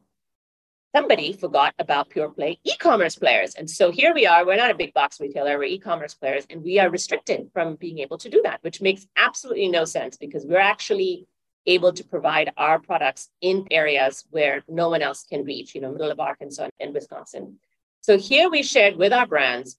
somebody 0.94 1.32
forgot 1.32 1.74
about 1.78 2.08
pure 2.08 2.28
play 2.28 2.58
e-commerce 2.64 3.16
players. 3.16 3.54
And 3.54 3.70
so 3.70 3.90
here 3.90 4.12
we 4.12 4.26
are, 4.26 4.44
we're 4.44 4.56
not 4.56 4.70
a 4.70 4.74
big 4.74 4.92
box 4.92 5.20
retailer, 5.20 5.56
we're 5.56 5.64
e-commerce 5.64 6.14
players, 6.14 6.46
and 6.50 6.62
we 6.62 6.78
are 6.78 6.90
restricted 6.90 7.48
from 7.52 7.76
being 7.76 7.98
able 7.98 8.18
to 8.18 8.28
do 8.28 8.40
that, 8.44 8.58
which 8.62 8.80
makes 8.80 9.06
absolutely 9.16 9.68
no 9.68 9.84
sense 9.84 10.16
because 10.16 10.44
we're 10.44 10.58
actually 10.58 11.26
able 11.66 11.92
to 11.92 12.04
provide 12.04 12.52
our 12.56 12.78
products 12.80 13.28
in 13.40 13.66
areas 13.70 14.24
where 14.30 14.64
no 14.68 14.88
one 14.88 15.02
else 15.02 15.24
can 15.24 15.44
reach, 15.44 15.74
you 15.74 15.80
know, 15.80 15.92
middle 15.92 16.10
of 16.10 16.18
Arkansas 16.18 16.68
and 16.80 16.92
Wisconsin. 16.92 17.58
So 18.00 18.18
here 18.18 18.50
we 18.50 18.62
shared 18.62 18.96
with 18.96 19.12
our 19.12 19.26
brands, 19.26 19.78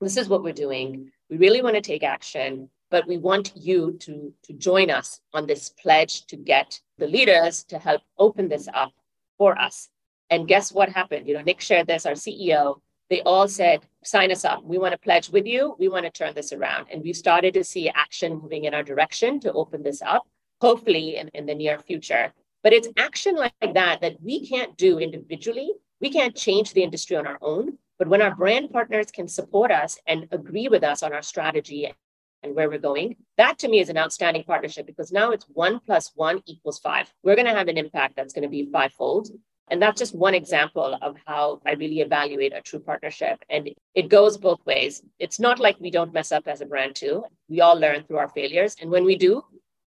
this 0.00 0.16
is 0.16 0.28
what 0.28 0.44
we're 0.44 0.52
doing. 0.52 1.10
We 1.30 1.38
really 1.38 1.62
want 1.62 1.74
to 1.74 1.80
take 1.80 2.02
action, 2.02 2.68
but 2.90 3.08
we 3.08 3.16
want 3.16 3.52
you 3.56 3.96
to, 4.00 4.32
to 4.44 4.52
join 4.52 4.90
us 4.90 5.20
on 5.32 5.46
this 5.46 5.70
pledge 5.70 6.26
to 6.26 6.36
get 6.36 6.80
the 6.98 7.08
leaders 7.08 7.64
to 7.64 7.78
help 7.78 8.02
open 8.18 8.48
this 8.48 8.68
up 8.72 8.92
for 9.38 9.58
us 9.58 9.88
and 10.30 10.48
guess 10.48 10.72
what 10.72 10.88
happened? 10.88 11.28
You 11.28 11.34
know, 11.34 11.42
Nick 11.42 11.60
shared 11.60 11.86
this, 11.86 12.06
our 12.06 12.12
CEO. 12.12 12.80
They 13.08 13.22
all 13.22 13.46
said, 13.46 13.86
sign 14.02 14.32
us 14.32 14.44
up. 14.44 14.64
We 14.64 14.78
want 14.78 14.92
to 14.92 14.98
pledge 14.98 15.30
with 15.30 15.46
you. 15.46 15.76
We 15.78 15.88
want 15.88 16.04
to 16.06 16.10
turn 16.10 16.34
this 16.34 16.52
around. 16.52 16.86
And 16.90 17.02
we've 17.02 17.16
started 17.16 17.54
to 17.54 17.62
see 17.62 17.88
action 17.88 18.40
moving 18.40 18.64
in 18.64 18.74
our 18.74 18.82
direction 18.82 19.38
to 19.40 19.52
open 19.52 19.82
this 19.82 20.02
up, 20.02 20.26
hopefully 20.60 21.16
in, 21.16 21.28
in 21.28 21.46
the 21.46 21.54
near 21.54 21.78
future. 21.78 22.32
But 22.64 22.72
it's 22.72 22.88
action 22.96 23.36
like 23.36 23.52
that 23.60 24.00
that 24.00 24.16
we 24.20 24.46
can't 24.46 24.76
do 24.76 24.98
individually. 24.98 25.70
We 26.00 26.10
can't 26.10 26.34
change 26.34 26.72
the 26.72 26.82
industry 26.82 27.16
on 27.16 27.26
our 27.26 27.38
own. 27.40 27.78
But 27.98 28.08
when 28.08 28.20
our 28.20 28.34
brand 28.34 28.70
partners 28.70 29.10
can 29.10 29.28
support 29.28 29.70
us 29.70 29.98
and 30.06 30.26
agree 30.32 30.68
with 30.68 30.82
us 30.82 31.02
on 31.02 31.12
our 31.12 31.22
strategy 31.22 31.94
and 32.42 32.54
where 32.54 32.68
we're 32.68 32.78
going, 32.78 33.16
that 33.38 33.58
to 33.60 33.68
me 33.68 33.78
is 33.78 33.88
an 33.88 33.96
outstanding 33.96 34.44
partnership 34.44 34.84
because 34.84 35.12
now 35.12 35.30
it's 35.30 35.46
one 35.48 35.80
plus 35.80 36.10
one 36.16 36.42
equals 36.46 36.80
five. 36.80 37.12
We're 37.22 37.36
going 37.36 37.46
to 37.46 37.54
have 37.54 37.68
an 37.68 37.78
impact 37.78 38.16
that's 38.16 38.34
going 38.34 38.42
to 38.42 38.48
be 38.48 38.68
fivefold. 38.70 39.28
And 39.68 39.82
that's 39.82 39.98
just 39.98 40.14
one 40.14 40.34
example 40.34 40.96
of 41.02 41.16
how 41.26 41.60
I 41.66 41.72
really 41.72 42.00
evaluate 42.00 42.52
a 42.52 42.60
true 42.60 42.78
partnership. 42.78 43.44
And 43.50 43.70
it 43.94 44.08
goes 44.08 44.38
both 44.38 44.64
ways. 44.64 45.02
It's 45.18 45.40
not 45.40 45.58
like 45.58 45.76
we 45.80 45.90
don't 45.90 46.12
mess 46.12 46.30
up 46.30 46.46
as 46.46 46.60
a 46.60 46.66
brand, 46.66 46.94
too. 46.94 47.24
We 47.48 47.60
all 47.60 47.78
learn 47.78 48.04
through 48.04 48.18
our 48.18 48.28
failures. 48.28 48.76
And 48.80 48.90
when 48.90 49.04
we 49.04 49.16
do, 49.16 49.42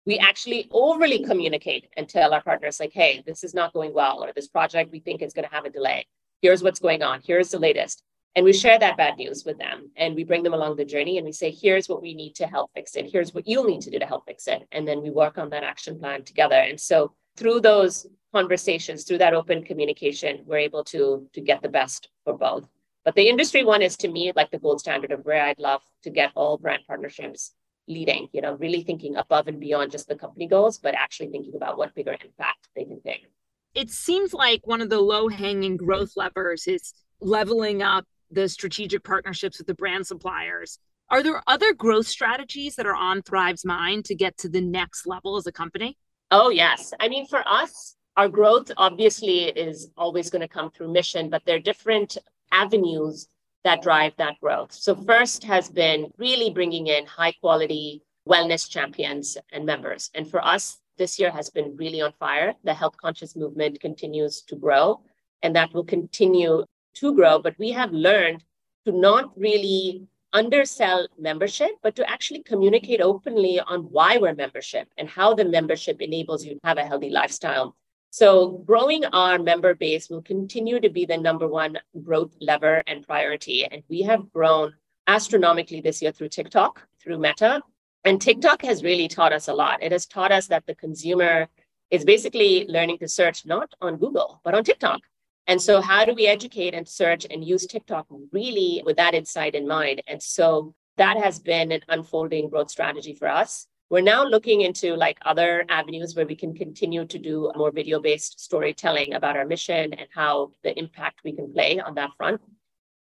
we 0.05 0.17
actually 0.17 0.67
overly 0.71 1.23
communicate 1.23 1.87
and 1.95 2.09
tell 2.09 2.33
our 2.33 2.41
partners, 2.41 2.79
like, 2.79 2.93
hey, 2.93 3.23
this 3.25 3.43
is 3.43 3.53
not 3.53 3.73
going 3.73 3.93
well, 3.93 4.23
or 4.23 4.33
this 4.33 4.47
project 4.47 4.91
we 4.91 4.99
think 4.99 5.21
is 5.21 5.33
going 5.33 5.47
to 5.47 5.53
have 5.53 5.65
a 5.65 5.69
delay. 5.69 6.07
Here's 6.41 6.63
what's 6.63 6.79
going 6.79 7.03
on. 7.03 7.21
Here's 7.23 7.49
the 7.49 7.59
latest. 7.59 8.03
And 8.35 8.45
we 8.45 8.53
share 8.53 8.79
that 8.79 8.95
bad 8.95 9.17
news 9.17 9.43
with 9.43 9.57
them 9.57 9.91
and 9.97 10.15
we 10.15 10.23
bring 10.23 10.43
them 10.43 10.53
along 10.53 10.75
the 10.75 10.85
journey 10.85 11.17
and 11.17 11.25
we 11.25 11.31
say, 11.31 11.51
here's 11.51 11.89
what 11.89 12.01
we 12.01 12.13
need 12.13 12.35
to 12.35 12.47
help 12.47 12.71
fix 12.73 12.95
it. 12.95 13.09
Here's 13.11 13.33
what 13.33 13.47
you'll 13.47 13.65
need 13.65 13.81
to 13.81 13.89
do 13.89 13.99
to 13.99 14.05
help 14.05 14.25
fix 14.25 14.47
it. 14.47 14.67
And 14.71 14.87
then 14.87 15.01
we 15.01 15.09
work 15.09 15.37
on 15.37 15.49
that 15.49 15.63
action 15.63 15.99
plan 15.99 16.23
together. 16.23 16.55
And 16.55 16.79
so 16.79 17.13
through 17.37 17.61
those 17.61 18.05
conversations, 18.33 19.03
through 19.03 19.19
that 19.19 19.33
open 19.33 19.63
communication, 19.63 20.41
we're 20.45 20.57
able 20.57 20.83
to, 20.85 21.27
to 21.33 21.41
get 21.41 21.61
the 21.61 21.69
best 21.69 22.09
for 22.23 22.37
both. 22.37 22.67
But 23.05 23.15
the 23.15 23.29
industry 23.29 23.63
one 23.63 23.81
is 23.81 23.97
to 23.97 24.07
me 24.07 24.31
like 24.35 24.51
the 24.51 24.59
gold 24.59 24.79
standard 24.79 25.11
of 25.11 25.25
where 25.25 25.41
I'd 25.41 25.59
love 25.59 25.81
to 26.03 26.09
get 26.09 26.31
all 26.35 26.57
brand 26.57 26.83
partnerships 26.85 27.53
leading, 27.87 28.29
you 28.33 28.41
know, 28.41 28.53
really 28.53 28.83
thinking 28.83 29.15
above 29.15 29.47
and 29.47 29.59
beyond 29.59 29.91
just 29.91 30.07
the 30.07 30.15
company 30.15 30.47
goals, 30.47 30.77
but 30.77 30.93
actually 30.93 31.29
thinking 31.29 31.55
about 31.55 31.77
what 31.77 31.95
bigger 31.95 32.11
impact 32.11 32.69
they 32.75 32.85
can 32.85 33.01
take. 33.01 33.25
It 33.73 33.89
seems 33.89 34.33
like 34.33 34.65
one 34.65 34.81
of 34.81 34.89
the 34.89 34.99
low 34.99 35.27
hanging 35.27 35.77
growth 35.77 36.13
levers 36.15 36.67
is 36.67 36.93
leveling 37.19 37.81
up 37.81 38.05
the 38.31 38.47
strategic 38.47 39.03
partnerships 39.03 39.57
with 39.57 39.67
the 39.67 39.73
brand 39.73 40.05
suppliers. 40.05 40.77
Are 41.09 41.23
there 41.23 41.41
other 41.47 41.73
growth 41.73 42.07
strategies 42.07 42.75
that 42.75 42.85
are 42.85 42.95
on 42.95 43.23
Thrive's 43.23 43.65
mind 43.65 44.05
to 44.05 44.15
get 44.15 44.37
to 44.37 44.49
the 44.49 44.61
next 44.61 45.07
level 45.07 45.37
as 45.37 45.47
a 45.47 45.51
company? 45.51 45.97
Oh, 46.29 46.49
yes. 46.49 46.93
I 46.99 47.07
mean, 47.09 47.25
for 47.25 47.43
us, 47.47 47.95
our 48.19 48.27
growth 48.27 48.69
obviously 48.75 49.45
is 49.45 49.91
always 49.95 50.29
going 50.29 50.41
to 50.41 50.47
come 50.49 50.69
through 50.69 50.91
mission, 50.91 51.29
but 51.29 51.41
there 51.45 51.55
are 51.55 51.71
different 51.71 52.17
avenues 52.51 53.29
that 53.63 53.81
drive 53.81 54.11
that 54.17 54.37
growth. 54.41 54.73
So, 54.73 54.93
first 54.93 55.45
has 55.45 55.69
been 55.69 56.11
really 56.17 56.49
bringing 56.49 56.87
in 56.87 57.05
high 57.05 57.31
quality 57.31 58.01
wellness 58.27 58.69
champions 58.69 59.37
and 59.53 59.65
members. 59.65 60.11
And 60.13 60.29
for 60.29 60.45
us, 60.45 60.79
this 60.97 61.17
year 61.17 61.31
has 61.31 61.49
been 61.49 61.77
really 61.77 62.01
on 62.01 62.11
fire. 62.19 62.53
The 62.65 62.73
health 62.73 62.97
conscious 62.97 63.37
movement 63.37 63.79
continues 63.79 64.41
to 64.49 64.57
grow, 64.57 64.99
and 65.41 65.55
that 65.55 65.73
will 65.73 65.85
continue 65.85 66.65
to 66.95 67.15
grow. 67.15 67.39
But 67.39 67.57
we 67.57 67.71
have 67.71 67.93
learned 67.93 68.43
to 68.83 68.91
not 68.91 69.31
really 69.39 70.09
undersell 70.33 71.07
membership, 71.17 71.71
but 71.81 71.95
to 71.95 72.09
actually 72.09 72.43
communicate 72.43 72.99
openly 72.99 73.61
on 73.61 73.83
why 73.83 74.17
we're 74.17 74.35
membership 74.35 74.89
and 74.97 75.07
how 75.07 75.33
the 75.33 75.45
membership 75.45 76.01
enables 76.01 76.43
you 76.43 76.55
to 76.55 76.59
have 76.65 76.77
a 76.77 76.85
healthy 76.85 77.09
lifestyle. 77.09 77.77
So, 78.11 78.63
growing 78.65 79.05
our 79.05 79.37
member 79.37 79.75
base 79.75 80.09
will 80.09 80.23
continue 80.23 80.79
to 80.79 80.89
be 80.89 81.05
the 81.05 81.17
number 81.17 81.47
one 81.47 81.77
growth 82.03 82.35
lever 82.41 82.83
and 82.87 83.05
priority. 83.05 83.65
And 83.65 83.83
we 83.87 84.01
have 84.01 84.31
grown 84.31 84.73
astronomically 85.07 85.81
this 85.81 86.01
year 86.01 86.11
through 86.11 86.29
TikTok, 86.29 86.87
through 87.01 87.19
Meta. 87.19 87.61
And 88.03 88.19
TikTok 88.19 88.63
has 88.63 88.83
really 88.83 89.07
taught 89.07 89.33
us 89.33 89.47
a 89.47 89.53
lot. 89.53 89.83
It 89.83 89.91
has 89.91 90.07
taught 90.07 90.31
us 90.31 90.47
that 90.47 90.65
the 90.65 90.75
consumer 90.75 91.47
is 91.91 92.03
basically 92.03 92.65
learning 92.67 92.97
to 92.99 93.07
search 93.07 93.45
not 93.45 93.73
on 93.81 93.97
Google, 93.97 94.41
but 94.43 94.55
on 94.55 94.63
TikTok. 94.63 95.01
And 95.45 95.61
so, 95.61 95.81
how 95.81 96.05
do 96.05 96.13
we 96.13 96.27
educate 96.27 96.73
and 96.73 96.87
search 96.87 97.27
and 97.29 97.43
use 97.43 97.65
TikTok 97.67 98.07
really 98.31 98.81
with 98.85 98.97
that 98.97 99.13
insight 99.13 99.53
in 99.53 99.67
mind? 99.67 100.01
And 100.07 100.21
so, 100.21 100.73
that 100.97 101.17
has 101.17 101.39
been 101.39 101.71
an 101.71 101.81
unfolding 101.87 102.49
growth 102.49 102.69
strategy 102.69 103.13
for 103.13 103.27
us. 103.27 103.67
We're 103.91 104.01
now 104.01 104.23
looking 104.23 104.61
into 104.61 104.95
like 104.95 105.17
other 105.25 105.65
avenues 105.67 106.15
where 106.15 106.27
we 106.27 106.35
can 106.35 106.53
continue 106.53 107.05
to 107.05 107.17
do 107.17 107.51
more 107.55 107.71
video 107.71 107.99
based 107.99 108.39
storytelling 108.39 109.15
about 109.15 109.35
our 109.35 109.45
mission 109.45 109.93
and 109.93 110.07
how 110.13 110.51
the 110.63 110.77
impact 110.77 111.21
we 111.23 111.31
can 111.31 111.51
play 111.51 111.79
on 111.79 111.95
that 111.95 112.11
front. 112.15 112.39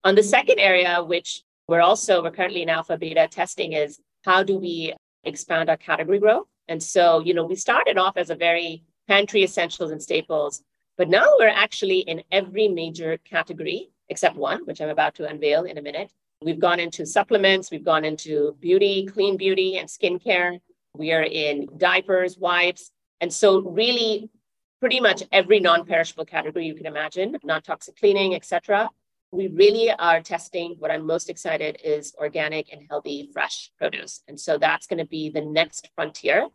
On 0.06 0.16
the 0.16 0.24
second 0.24 0.58
area, 0.58 1.04
which 1.04 1.44
we're 1.68 1.82
also, 1.82 2.24
we're 2.24 2.32
currently 2.32 2.62
in 2.62 2.70
alpha 2.70 2.98
beta 2.98 3.28
testing, 3.30 3.74
is 3.74 4.00
how 4.24 4.42
do 4.42 4.58
we 4.58 4.94
expand 5.26 5.70
our 5.70 5.76
category 5.76 6.18
growth? 6.18 6.48
And 6.70 6.82
so, 6.82 7.20
you 7.20 7.34
know, 7.34 7.46
we 7.46 7.56
started 7.56 7.98
off 7.98 8.16
as 8.16 8.30
a 8.30 8.36
very 8.36 8.86
pantry 9.06 9.44
essentials 9.44 9.92
and 9.92 10.02
staples, 10.02 10.64
but 10.98 11.10
now 11.10 11.26
we're 11.38 11.50
actually 11.50 12.00
in 12.00 12.24
every 12.32 12.70
major 12.70 13.18
category 13.18 13.90
except 14.08 14.38
one, 14.38 14.66
which 14.66 14.80
I'm 14.80 14.90
about 14.90 15.16
to 15.16 15.28
unveil 15.28 15.66
in 15.66 15.78
a 15.78 15.82
minute. 15.82 16.10
We've 16.42 16.58
gone 16.58 16.80
into 16.80 17.06
supplements, 17.06 17.70
we've 17.70 17.84
gone 17.84 18.06
into 18.06 18.56
beauty, 18.62 19.06
clean 19.06 19.36
beauty, 19.36 19.78
and 19.78 19.90
skincare. 19.90 20.62
We 21.00 21.14
are 21.14 21.24
in 21.24 21.70
diapers, 21.78 22.38
wipes. 22.38 22.92
And 23.22 23.32
so, 23.32 23.62
really, 23.62 24.30
pretty 24.82 25.00
much 25.00 25.24
every 25.32 25.62
non 25.62 25.86
perishable 25.86 26.26
category 26.26 26.66
you 26.66 26.76
can 26.76 26.86
imagine, 26.86 27.38
non 27.42 27.62
toxic 27.62 27.96
cleaning, 27.96 28.36
etc. 28.36 28.90
We 29.32 29.48
really 29.48 29.92
are 29.92 30.22
testing. 30.22 30.76
What 30.80 30.92
I'm 30.92 31.08
most 31.08 31.30
excited 31.30 31.80
is 31.86 32.14
organic 32.20 32.74
and 32.74 32.82
healthy 32.90 33.30
fresh 33.32 33.72
produce. 33.78 34.24
And 34.28 34.38
so, 34.38 34.58
that's 34.58 34.88
going 34.88 35.00
to 35.00 35.06
be 35.06 35.30
the 35.30 35.42
next 35.42 35.90
frontier. 35.96 36.50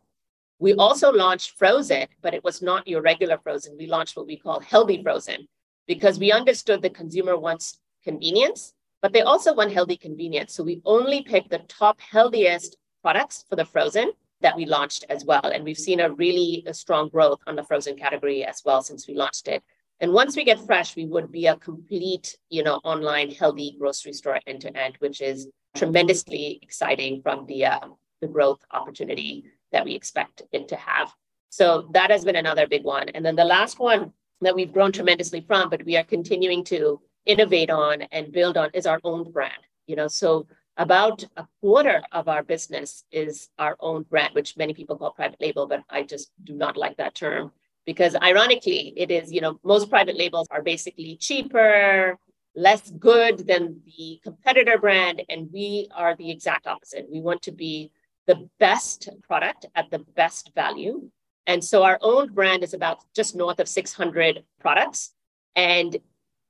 We 0.59 0.75
also 0.75 1.11
launched 1.11 1.57
frozen, 1.57 2.07
but 2.21 2.35
it 2.35 2.45
was 2.45 2.61
not 2.61 2.87
your 2.87 3.01
regular 3.01 3.39
frozen. 3.39 3.77
We 3.79 3.87
launched 3.87 4.15
what 4.15 4.27
we 4.27 4.37
call 4.37 4.61
healthy 4.61 5.03
frozen 5.03 5.49
because 5.87 6.19
we 6.19 6.33
understood 6.33 6.83
the 6.83 6.91
consumer 6.91 7.39
wants 7.39 7.81
convenience, 8.05 8.75
but 9.01 9.15
they 9.15 9.23
also 9.23 9.55
want 9.55 9.73
healthy 9.73 9.97
convenience. 9.97 10.53
So 10.53 10.63
we 10.63 10.83
only 10.85 11.23
picked 11.23 11.49
the 11.49 11.61
top 11.67 11.99
healthiest 11.99 12.77
products 13.03 13.47
for 13.49 13.57
the 13.57 13.65
frozen 13.65 14.13
that 14.45 14.57
we 14.57 14.67
launched 14.67 15.07
as 15.09 15.25
well. 15.25 15.41
And 15.43 15.65
we've 15.65 15.79
seen 15.89 16.01
a 16.01 16.13
really 16.13 16.65
strong 16.73 17.09
growth 17.09 17.41
on 17.47 17.57
the 17.57 17.65
frozen 17.65 17.97
category 17.97 18.45
as 18.45 18.63
well 18.65 18.83
since 18.83 19.09
we 19.09 19.15
launched 19.15 19.49
it. 19.49 19.63
And 20.01 20.13
once 20.13 20.37
we 20.37 20.45
get 20.45 20.61
fresh, 20.61 20.95
we 20.95 21.07
would 21.07 21.33
be 21.33 21.47
a 21.47 21.57
complete, 21.57 22.37
you 22.51 22.63
know, 22.63 22.77
online 22.85 23.31
healthy 23.31 23.75
grocery 23.79 24.13
store 24.13 24.39
end 24.47 24.61
to 24.61 24.77
end, 24.77 24.97
which 24.99 25.23
is 25.23 25.49
tremendously 25.75 26.59
exciting 26.61 27.23
from 27.23 27.47
the 27.47 27.65
uh, 27.65 27.89
the 28.21 28.29
growth 28.29 28.61
opportunity 28.71 29.45
that 29.73 29.85
we 29.85 29.95
expect 29.95 30.43
it 30.53 30.69
to 30.69 30.77
have. 30.77 31.11
So 31.49 31.89
that 31.93 32.11
has 32.11 32.23
been 32.25 32.37
another 32.37 32.67
big 32.67 32.85
one. 32.85 33.09
And 33.09 33.25
then 33.25 33.37
the 33.37 33.45
last 33.45 33.79
one 33.79 34.13
that 34.43 34.55
we've 34.55 34.73
grown 34.73 34.93
tremendously 34.93 35.41
from, 35.41 35.71
but 35.71 35.85
we 35.87 35.97
are 35.97 36.05
continuing 36.05 36.65
to 36.65 37.01
innovate 37.25 37.71
on 37.71 38.03
and 38.13 38.31
build 38.31 38.59
on 38.59 38.69
is 38.75 38.87
our 38.87 39.01
own 39.05 39.33
brand. 39.33 39.63
You 39.87 39.97
know, 39.97 40.09
so 40.09 40.47
about 40.77 41.25
a 41.37 41.47
quarter 41.61 42.03
of 42.13 42.29
our 42.29 42.43
business 42.43 43.05
is 43.13 43.49
our 43.59 43.77
own 43.81 44.03
brand, 44.03 44.35
which 44.35 44.57
many 44.57 44.75
people 44.75 44.97
call 44.97 45.13
private 45.13 45.41
label, 45.41 45.67
but 45.67 45.83
I 45.89 46.03
just 46.03 46.33
do 46.43 46.55
not 46.55 46.77
like 46.77 46.97
that 46.97 47.15
term 47.15 47.53
because 47.87 48.17
ironically, 48.17 48.93
it 48.97 49.11
is, 49.11 49.33
you 49.33 49.41
know, 49.41 49.59
most 49.63 49.91
private 49.91 50.17
labels 50.17 50.49
are 50.51 50.63
basically 50.63 51.17
cheaper, 51.17 52.19
less 52.57 52.91
good 52.91 53.47
than 53.47 53.81
the 53.85 54.21
competitor 54.23 54.79
brand. 54.79 55.23
And 55.29 55.51
we 55.53 55.89
are 55.95 56.17
the 56.17 56.31
exact 56.31 56.67
opposite. 56.67 57.07
We 57.11 57.21
want 57.21 57.43
to 57.43 57.53
be 57.53 57.91
the 58.27 58.49
best 58.59 59.09
product 59.23 59.67
at 59.75 59.91
the 59.91 59.99
best 59.99 60.53
value. 60.55 61.11
And 61.47 61.63
so 61.63 61.83
our 61.83 61.99
own 62.01 62.33
brand 62.33 62.63
is 62.63 62.73
about 62.73 63.05
just 63.15 63.37
north 63.37 63.61
of 63.61 63.69
600 63.69 64.45
products. 64.61 65.13
And 65.55 65.99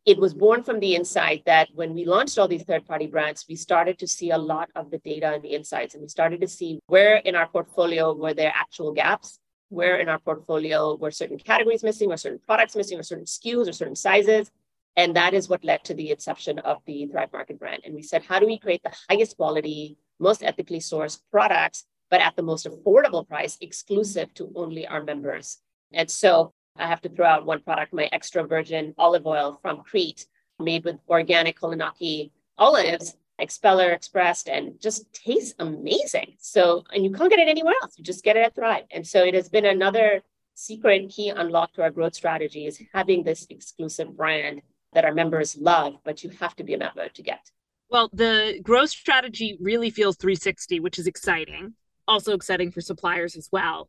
it 0.07 0.19
was 0.19 0.35
born 0.35 0.62
from 0.62 0.81
the 0.81 0.95
insight 0.95 1.43
that 1.47 1.69
when 1.75 1.95
we 1.95 2.05
launched 2.05 2.38
all 2.38 2.47
these 2.47 2.64
third 2.64 2.87
party 2.87 3.07
brands, 3.07 3.47
we 3.49 3.57
started 3.57 3.99
to 3.99 4.07
see 4.07 4.31
a 4.31 4.38
lot 4.38 4.69
of 4.75 4.90
the 4.90 4.99
data 4.99 5.33
and 5.33 5.43
the 5.43 5.55
insights. 5.55 5.95
And 5.95 6.03
we 6.03 6.09
started 6.09 6.43
to 6.43 6.49
see 6.49 6.81
where 6.87 7.17
in 7.17 7.35
our 7.35 7.49
portfolio 7.49 8.12
were 8.12 8.35
there 8.35 8.53
actual 8.55 8.93
gaps, 8.93 9.38
where 9.71 9.97
in 9.97 10.11
our 10.11 10.19
portfolio 10.19 10.95
were 10.97 11.11
certain 11.11 11.38
categories 11.38 11.83
missing, 11.83 12.12
or 12.12 12.19
certain 12.19 12.40
products 12.47 12.77
missing, 12.77 12.99
or 12.99 13.03
certain 13.03 13.25
SKUs, 13.25 13.67
or 13.67 13.73
certain 13.73 13.97
sizes. 13.97 14.51
And 14.97 15.17
that 15.17 15.33
is 15.33 15.49
what 15.49 15.64
led 15.64 15.85
to 15.85 15.95
the 15.95 16.11
inception 16.11 16.59
of 16.61 16.83
the 16.87 17.07
Thrive 17.07 17.33
Market 17.33 17.59
brand. 17.59 17.83
And 17.85 17.95
we 17.95 18.03
said, 18.03 18.25
how 18.25 18.38
do 18.38 18.47
we 18.47 18.59
create 18.59 18.83
the 18.85 18.95
highest 19.09 19.38
quality, 19.38 19.97
most 20.21 20.43
ethically 20.43 20.81
sourced 20.81 21.19
products, 21.31 21.87
but 22.11 22.21
at 22.21 22.37
the 22.37 22.43
most 22.43 22.67
affordable 22.67 23.27
price, 23.27 23.57
exclusive 23.62 24.35
to 24.35 24.53
only 24.55 24.87
our 24.87 25.03
members? 25.03 25.59
And 25.93 26.11
so 26.11 26.53
I 26.77 26.87
have 26.87 27.01
to 27.03 27.09
throw 27.09 27.27
out 27.27 27.47
one 27.47 27.61
product, 27.61 27.93
my 27.93 28.09
extra 28.13 28.45
virgin 28.45 28.95
olive 28.99 29.27
oil 29.27 29.59
from 29.63 29.83
Crete, 29.83 30.27
made 30.59 30.85
with 30.85 30.97
organic 31.09 31.59
Koroneiki 31.59 32.31
olives, 32.59 33.17
expeller 33.39 33.91
expressed, 33.91 34.49
and 34.49 34.81
just 34.81 35.13
tastes 35.13 35.55
amazing. 35.59 36.35
So, 36.39 36.85
and 36.93 37.05
you 37.05 37.11
can't 37.11 37.31
get 37.31 37.39
it 37.39 37.49
anywhere 37.49 37.75
else. 37.83 37.97
You 37.97 38.05
just 38.05 38.25
get 38.25 38.37
it 38.37 38.45
at 38.45 38.55
Thrive. 38.55 38.85
And 38.91 39.07
so 39.07 39.25
it 39.25 39.35
has 39.35 39.49
been 39.49 39.67
another 39.67 40.23
secret 40.55 41.09
key 41.11 41.31
unlock 41.31 41.73
to 41.75 41.83
our 41.83 41.91
growth 41.91 42.15
strategy 42.15 42.67
is 42.67 42.81
having 42.93 43.25
this 43.25 43.47
exclusive 43.51 44.17
brand 44.17 44.63
that 44.93 45.05
our 45.05 45.13
members 45.13 45.57
love, 45.57 45.95
but 46.05 46.23
you 46.23 46.31
have 46.41 46.55
to 46.57 46.65
be 46.65 46.75
a 46.75 46.79
member 46.79 47.09
to 47.09 47.23
get. 47.23 47.51
Well, 47.91 48.09
the 48.13 48.61
growth 48.63 48.91
strategy 48.91 49.57
really 49.61 49.91
feels 49.91 50.17
360, 50.17 50.81
which 50.81 50.99
is 50.99 51.07
exciting. 51.07 51.75
Also 52.07 52.35
exciting 52.35 52.71
for 52.71 52.81
suppliers 52.81 53.37
as 53.37 53.49
well. 53.51 53.89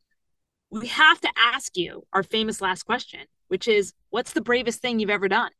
We 0.76 0.88
have 0.88 1.22
to 1.22 1.30
ask 1.38 1.78
you 1.78 2.06
our 2.12 2.22
famous 2.22 2.60
last 2.60 2.84
question, 2.84 3.22
which 3.48 3.66
is 3.66 3.94
what's 4.10 4.34
the 4.34 4.42
bravest 4.42 4.82
thing 4.82 5.00
you've 5.00 5.10
ever 5.10 5.30
done? 5.30 5.52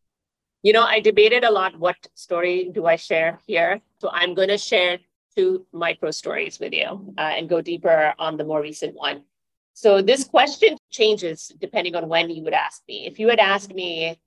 You 0.62 0.74
know, 0.74 0.84
I 0.84 1.00
debated 1.00 1.46
a 1.46 1.52
lot 1.52 1.80
what 1.80 1.96
story 2.16 2.70
do 2.74 2.86
I 2.86 2.98
share 2.98 3.40
here. 3.48 3.80
So 4.02 4.10
I'm 4.12 4.34
going 4.34 4.50
to 4.50 4.58
share 4.58 5.00
two 5.34 5.66
micro 5.72 6.12
stories 6.12 6.60
with 6.60 6.74
you 6.74 7.14
uh, 7.18 7.22
and 7.22 7.48
go 7.48 7.62
deeper 7.62 8.14
on 8.20 8.36
the 8.36 8.44
more 8.44 8.62
recent 8.62 8.94
one. 8.94 9.24
So 9.74 10.02
this 10.02 10.26
question 10.26 10.76
changes 10.92 11.50
depending 11.62 11.96
on 11.96 12.10
when 12.10 12.30
you 12.30 12.44
would 12.44 12.54
ask 12.54 12.82
me. 12.86 13.08
If 13.08 13.18
you 13.18 13.30
had 13.30 13.40
asked 13.40 13.74
me 13.74 14.20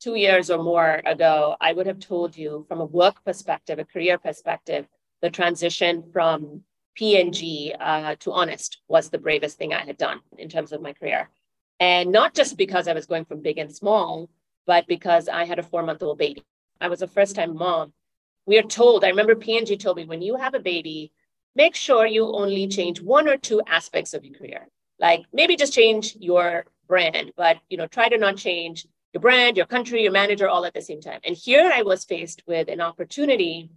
two 0.00 0.16
years 0.16 0.50
or 0.50 0.60
more 0.60 1.00
ago, 1.06 1.54
I 1.60 1.72
would 1.72 1.86
have 1.86 2.00
told 2.00 2.36
you 2.36 2.64
from 2.66 2.80
a 2.80 2.84
work 2.84 3.22
perspective, 3.24 3.78
a 3.78 3.84
career 3.84 4.18
perspective, 4.18 4.88
the 5.22 5.30
transition 5.30 6.02
from 6.12 6.64
P&G 6.94 7.74
uh, 7.78 8.14
to 8.20 8.32
Honest 8.32 8.78
was 8.88 9.10
the 9.10 9.18
bravest 9.18 9.58
thing 9.58 9.74
I 9.74 9.84
had 9.84 9.96
done 9.96 10.20
in 10.38 10.48
terms 10.48 10.72
of 10.72 10.80
my 10.80 10.92
career. 10.92 11.30
And 11.80 12.12
not 12.12 12.34
just 12.34 12.56
because 12.56 12.86
I 12.86 12.92
was 12.92 13.06
going 13.06 13.24
from 13.24 13.42
big 13.42 13.58
and 13.58 13.74
small, 13.74 14.30
but 14.66 14.86
because 14.86 15.28
I 15.28 15.44
had 15.44 15.58
a 15.58 15.62
four 15.62 15.82
month 15.82 16.02
old 16.02 16.18
baby. 16.18 16.44
I 16.80 16.88
was 16.88 17.02
a 17.02 17.08
first 17.08 17.34
time 17.36 17.56
mom. 17.56 17.92
We 18.46 18.58
are 18.58 18.62
told, 18.62 19.04
I 19.04 19.08
remember 19.08 19.34
P&G 19.34 19.76
told 19.76 19.96
me, 19.96 20.04
when 20.04 20.22
you 20.22 20.36
have 20.36 20.54
a 20.54 20.60
baby, 20.60 21.12
make 21.56 21.74
sure 21.74 22.06
you 22.06 22.26
only 22.26 22.68
change 22.68 23.00
one 23.00 23.28
or 23.28 23.36
two 23.36 23.62
aspects 23.66 24.14
of 24.14 24.24
your 24.24 24.34
career. 24.34 24.68
Like 24.98 25.24
maybe 25.32 25.56
just 25.56 25.72
change 25.72 26.16
your 26.20 26.66
brand, 26.86 27.32
but 27.36 27.58
you 27.68 27.76
know, 27.76 27.86
try 27.86 28.08
to 28.08 28.18
not 28.18 28.36
change 28.36 28.86
your 29.12 29.20
brand, 29.20 29.56
your 29.56 29.66
country, 29.66 30.02
your 30.02 30.12
manager, 30.12 30.48
all 30.48 30.64
at 30.64 30.74
the 30.74 30.82
same 30.82 31.00
time. 31.00 31.20
And 31.24 31.36
here 31.36 31.70
I 31.72 31.82
was 31.82 32.04
faced 32.04 32.42
with 32.46 32.68
an 32.68 32.80
opportunity 32.80 33.70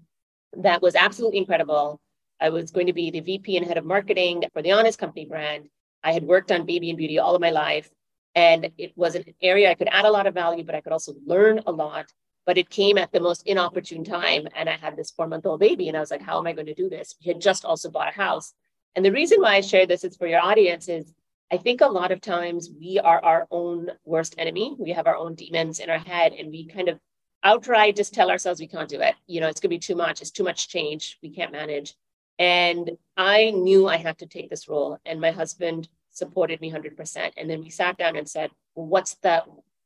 that 0.58 0.82
was 0.82 0.96
absolutely 0.96 1.38
incredible. 1.38 2.02
I 2.40 2.50
was 2.50 2.72
going 2.72 2.88
to 2.88 2.94
be 2.94 3.12
the 3.12 3.20
VP 3.20 3.58
and 3.58 3.66
head 3.66 3.78
of 3.78 3.86
marketing 3.86 4.44
for 4.54 4.62
the 4.62 4.72
Honest 4.72 5.00
Company 5.00 5.26
brand. 5.26 5.70
I 6.04 6.14
had 6.14 6.24
worked 6.24 6.52
on 6.52 6.66
baby 6.66 6.90
and 6.90 6.98
beauty 6.98 7.20
all 7.20 7.36
of 7.36 7.42
my 7.42 7.52
life. 7.52 7.90
And 8.36 8.72
it 8.78 8.94
was 8.96 9.16
an 9.16 9.26
area 9.42 9.72
I 9.72 9.74
could 9.74 9.90
add 9.92 10.06
a 10.06 10.12
lot 10.12 10.28
of 10.28 10.34
value, 10.34 10.64
but 10.64 10.76
I 10.76 10.82
could 10.82 10.94
also 10.94 11.14
learn 11.26 11.62
a 11.66 11.72
lot. 11.72 12.06
But 12.46 12.58
it 12.58 12.70
came 12.70 12.98
at 12.98 13.12
the 13.12 13.20
most 13.20 13.48
inopportune 13.48 14.04
time. 14.04 14.48
And 14.56 14.70
I 14.70 14.78
had 14.78 14.96
this 14.96 15.12
four 15.12 15.28
month 15.28 15.46
old 15.46 15.60
baby. 15.60 15.88
And 15.88 15.98
I 15.98 16.00
was 16.00 16.12
like, 16.12 16.22
how 16.22 16.38
am 16.38 16.48
I 16.48 16.54
going 16.54 16.68
to 16.68 16.76
do 16.76 16.90
this? 16.90 17.16
We 17.20 17.32
had 17.32 17.42
just 17.42 17.66
also 17.66 17.90
bought 17.90 18.10
a 18.10 18.16
house. 18.16 18.54
And 18.96 19.04
the 19.04 19.12
reason 19.12 19.42
why 19.42 19.56
I 19.56 19.62
share 19.62 19.88
this 19.88 20.04
is 20.04 20.16
for 20.16 20.28
your 20.28 20.42
audience 20.42 20.88
is 20.88 21.14
I 21.52 21.58
think 21.58 21.82
a 21.82 21.88
lot 21.88 22.12
of 22.12 22.22
times 22.22 22.70
we 22.80 23.00
are 23.00 23.24
our 23.24 23.48
own 23.52 23.90
worst 24.06 24.36
enemy. 24.38 24.76
We 24.78 24.92
have 24.92 25.08
our 25.08 25.16
own 25.16 25.36
demons 25.36 25.80
in 25.80 25.90
our 25.90 26.00
head 26.00 26.34
and 26.34 26.52
we 26.52 26.68
kind 26.68 26.90
of 26.90 27.00
outright 27.44 27.96
just 27.96 28.14
tell 28.14 28.30
ourselves 28.30 28.60
we 28.60 28.68
can't 28.68 28.90
do 28.90 29.00
it. 29.00 29.16
You 29.28 29.40
know, 29.40 29.48
it's 29.48 29.62
going 29.62 29.70
to 29.70 29.76
be 29.76 29.80
too 29.80 29.96
much. 29.96 30.22
It's 30.22 30.32
too 30.32 30.44
much 30.44 30.68
change. 30.68 31.18
We 31.24 31.30
can't 31.30 31.52
manage. 31.52 31.96
And 32.40 32.98
I 33.16 33.52
knew 33.52 33.88
I 33.88 33.98
had 33.98 34.20
to 34.20 34.28
take 34.28 34.50
this 34.50 34.68
role 34.68 35.00
and 35.06 35.20
my 35.20 35.32
husband 35.32 35.90
supported 36.12 36.62
me 36.62 36.72
100%. 36.72 37.32
And 37.38 37.50
then 37.50 37.62
we 37.62 37.70
sat 37.70 37.98
down 37.98 38.16
and 38.16 38.28
said, 38.28 38.52
well, 38.76 38.88
what's 38.88 39.16
the 39.16 39.44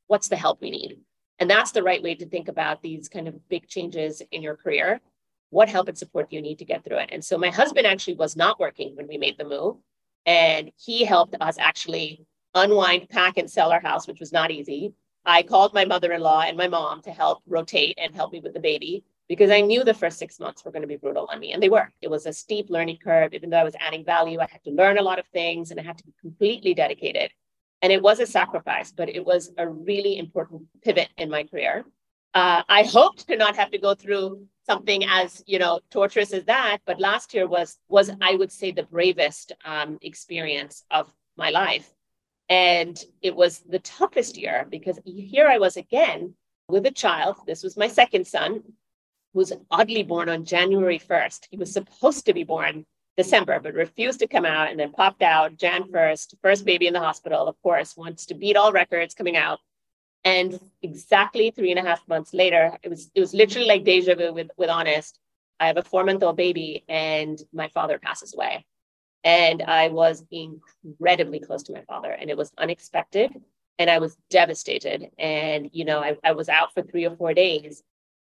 what's 0.08 0.28
the 0.28 0.36
help 0.36 0.62
we 0.62 0.72
need? 0.72 1.00
And 1.40 1.50
that's 1.50 1.72
the 1.72 1.84
right 1.84 2.04
way 2.04 2.16
to 2.16 2.26
think 2.26 2.50
about 2.50 2.82
these 2.82 3.08
kind 3.08 3.28
of 3.28 3.48
big 3.48 3.68
changes 3.68 4.22
in 4.32 4.44
your 4.44 4.58
career. 4.58 5.00
What 5.50 5.70
help 5.70 5.88
and 5.88 5.98
support 5.98 6.30
do 6.30 6.36
you 6.36 6.42
need 6.42 6.60
to 6.60 6.66
get 6.66 6.84
through 6.84 6.98
it? 6.98 7.10
And 7.12 7.24
so 7.24 7.38
my 7.38 7.50
husband 7.50 7.88
actually 7.88 8.16
was 8.16 8.36
not 8.36 8.60
working 8.60 8.96
when 8.96 9.08
we 9.08 9.18
made 9.18 9.38
the 9.38 9.46
move. 9.46 9.78
And 10.26 10.72
he 10.78 11.06
helped 11.06 11.36
us 11.40 11.58
actually 11.58 12.26
unwind, 12.54 13.10
pack, 13.10 13.38
and 13.38 13.50
sell 13.50 13.72
our 13.72 13.80
house, 13.80 14.06
which 14.06 14.20
was 14.20 14.34
not 14.34 14.52
easy. 14.52 14.94
I 15.26 15.44
called 15.44 15.74
my 15.74 15.86
mother 15.86 16.12
in 16.12 16.22
law 16.22 16.42
and 16.42 16.58
my 16.58 16.68
mom 16.68 17.02
to 17.04 17.12
help 17.12 17.42
rotate 17.48 17.98
and 17.98 18.14
help 18.14 18.34
me 18.34 18.40
with 18.40 18.54
the 18.54 18.60
baby 18.60 19.04
because 19.32 19.50
I 19.50 19.62
knew 19.62 19.86
the 19.86 19.94
first 19.94 20.20
six 20.20 20.42
months 20.42 20.66
were 20.66 20.72
going 20.72 20.82
to 20.82 20.90
be 20.90 20.98
brutal 20.98 21.26
on 21.32 21.40
me. 21.40 21.54
And 21.54 21.64
they 21.64 21.70
were. 21.70 21.90
It 22.02 22.10
was 22.10 22.26
a 22.26 22.34
steep 22.34 22.70
learning 22.70 22.98
curve. 23.02 23.34
Even 23.34 23.50
though 23.50 23.60
I 23.60 23.64
was 23.64 23.78
adding 23.80 24.04
value, 24.04 24.42
I 24.42 24.48
had 24.52 24.62
to 24.66 24.72
learn 24.72 24.98
a 24.98 25.02
lot 25.02 25.20
of 25.20 25.28
things 25.28 25.72
and 25.72 25.80
I 25.80 25.84
had 25.84 25.98
to 26.00 26.04
be 26.04 26.14
completely 26.20 26.74
dedicated. 26.74 27.32
And 27.82 27.94
it 27.94 28.02
was 28.02 28.20
a 28.20 28.26
sacrifice, 28.26 28.92
but 28.92 29.08
it 29.08 29.26
was 29.26 29.50
a 29.58 29.70
really 29.70 30.18
important 30.18 30.64
pivot 30.84 31.08
in 31.18 31.30
my 31.30 31.46
career. 31.46 31.86
Uh, 32.34 32.64
I 32.68 32.84
hoped 32.84 33.26
to 33.30 33.38
not 33.38 33.56
have 33.56 33.72
to 33.72 33.78
go 33.78 33.96
through 33.96 34.46
something 34.66 35.06
as 35.06 35.42
you 35.48 35.60
know 35.60 35.80
torturous 35.90 36.34
as 36.34 36.44
that 36.46 36.78
but 36.86 37.00
last 37.00 37.34
year 37.34 37.48
was 37.48 37.80
was 37.90 38.12
i 38.22 38.36
would 38.36 38.52
say 38.52 38.72
the 38.72 38.84
bravest 38.84 39.52
um, 39.66 39.98
experience 40.04 40.86
of 40.92 41.12
my 41.36 41.50
life 41.50 41.92
and 42.48 43.04
it 43.24 43.36
was 43.36 43.64
the 43.68 43.80
toughest 43.80 44.38
year 44.38 44.68
because 44.70 45.00
here 45.04 45.48
i 45.48 45.58
was 45.58 45.78
again 45.78 46.36
with 46.70 46.86
a 46.86 46.92
child 46.92 47.38
this 47.48 47.64
was 47.64 47.76
my 47.76 47.88
second 47.88 48.28
son 48.28 48.62
was 49.34 49.54
oddly 49.70 50.04
born 50.04 50.30
on 50.30 50.46
january 50.46 51.00
1st 51.00 51.48
he 51.50 51.58
was 51.58 51.72
supposed 51.72 52.26
to 52.26 52.34
be 52.34 52.44
born 52.44 52.86
december 53.18 53.60
but 53.60 53.74
refused 53.74 54.20
to 54.20 54.28
come 54.28 54.46
out 54.46 54.70
and 54.70 54.80
then 54.80 54.92
popped 54.92 55.22
out 55.22 55.58
jan 55.58 55.84
1st 55.84 56.36
first 56.42 56.66
baby 56.66 56.88
in 56.88 56.94
the 56.94 57.00
hospital 57.00 57.48
of 57.48 57.62
course 57.62 57.98
wants 57.98 58.26
to 58.26 58.34
beat 58.34 58.58
all 58.58 58.72
records 58.72 59.14
coming 59.14 59.38
out 59.38 59.60
and 60.24 60.60
exactly 60.82 61.52
three 61.52 61.72
and 61.72 61.80
a 61.80 61.88
half 61.88 62.08
months 62.08 62.34
later, 62.34 62.78
it 62.84 62.90
was 62.90 63.10
it 63.16 63.20
was 63.20 63.34
literally 63.34 63.68
like 63.68 63.84
deja 63.84 64.16
vu 64.16 64.34
with 64.34 64.50
with 64.58 64.70
honest. 64.70 65.20
I 65.60 65.68
have 65.68 65.78
a 65.78 65.84
four 65.84 66.04
month 66.04 66.24
old 66.24 66.38
baby, 66.38 66.84
and 66.88 67.40
my 67.54 67.68
father 67.70 68.00
passes 68.00 68.34
away, 68.34 68.66
and 69.24 69.62
I 69.64 69.90
was 69.90 70.24
incredibly 70.32 71.40
close 71.40 71.64
to 71.64 71.74
my 71.74 71.84
father, 71.84 72.12
and 72.12 72.30
it 72.30 72.38
was 72.38 72.52
unexpected, 72.58 73.32
and 73.80 73.90
I 73.90 74.00
was 74.00 74.16
devastated. 74.30 75.10
And 75.18 75.70
you 75.74 75.86
know, 75.86 76.00
I, 76.02 76.18
I 76.24 76.34
was 76.34 76.50
out 76.50 76.74
for 76.74 76.84
three 76.84 77.06
or 77.06 77.16
four 77.16 77.34
days, 77.34 77.84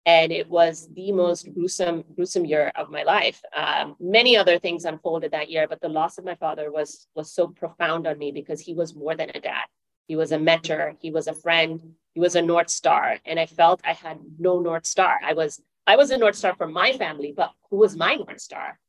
and 0.06 0.32
it 0.32 0.50
was 0.50 0.89
the 0.94 1.12
most 1.12 1.54
gruesome 1.54 2.04
gruesome 2.16 2.46
year 2.46 2.72
of 2.76 2.89
my 2.89 3.04
life. 3.04 3.42
Um, 3.56 3.96
many 4.00 4.36
other 4.38 4.60
things 4.60 4.86
unfolded 4.86 5.32
that 5.32 5.50
year, 5.50 5.68
but 5.68 5.82
the 5.82 5.89
loss 5.89 6.18
of 6.18 6.26
my 6.26 6.36
father 6.36 6.72
was 6.72 7.08
was 7.16 7.32
so 7.32 7.48
profound 7.48 8.08
on 8.08 8.18
me 8.18 8.32
because 8.32 8.60
he 8.60 8.74
was 8.74 8.96
more 8.96 9.16
than 9.16 9.30
a 9.34 9.39
dad 9.39 9.66
he 10.08 10.16
was 10.16 10.32
a 10.32 10.39
mentor. 10.39 10.96
He 11.00 11.12
was 11.12 11.28
a 11.28 11.34
friend. 11.34 11.94
He 12.13 12.20
was 12.20 12.36
a 12.36 12.42
North 12.42 12.70
Star. 12.70 13.18
And 13.26 13.39
I 13.39 13.46
felt 13.46 13.82
I 13.84 13.94
had 13.94 14.20
no 14.38 14.60
North 14.60 14.86
Star. 14.86 15.20
I 15.24 15.34
was, 15.34 15.62
I 15.88 15.96
was 15.96 16.12
a 16.12 16.18
North 16.18 16.36
Star 16.36 16.56
for 16.56 16.68
my 16.68 16.94
family, 16.94 17.34
but 17.36 17.52
who 17.70 17.78
was 17.78 17.96
my 17.96 18.16
North 18.16 18.42
Star? 18.42 18.80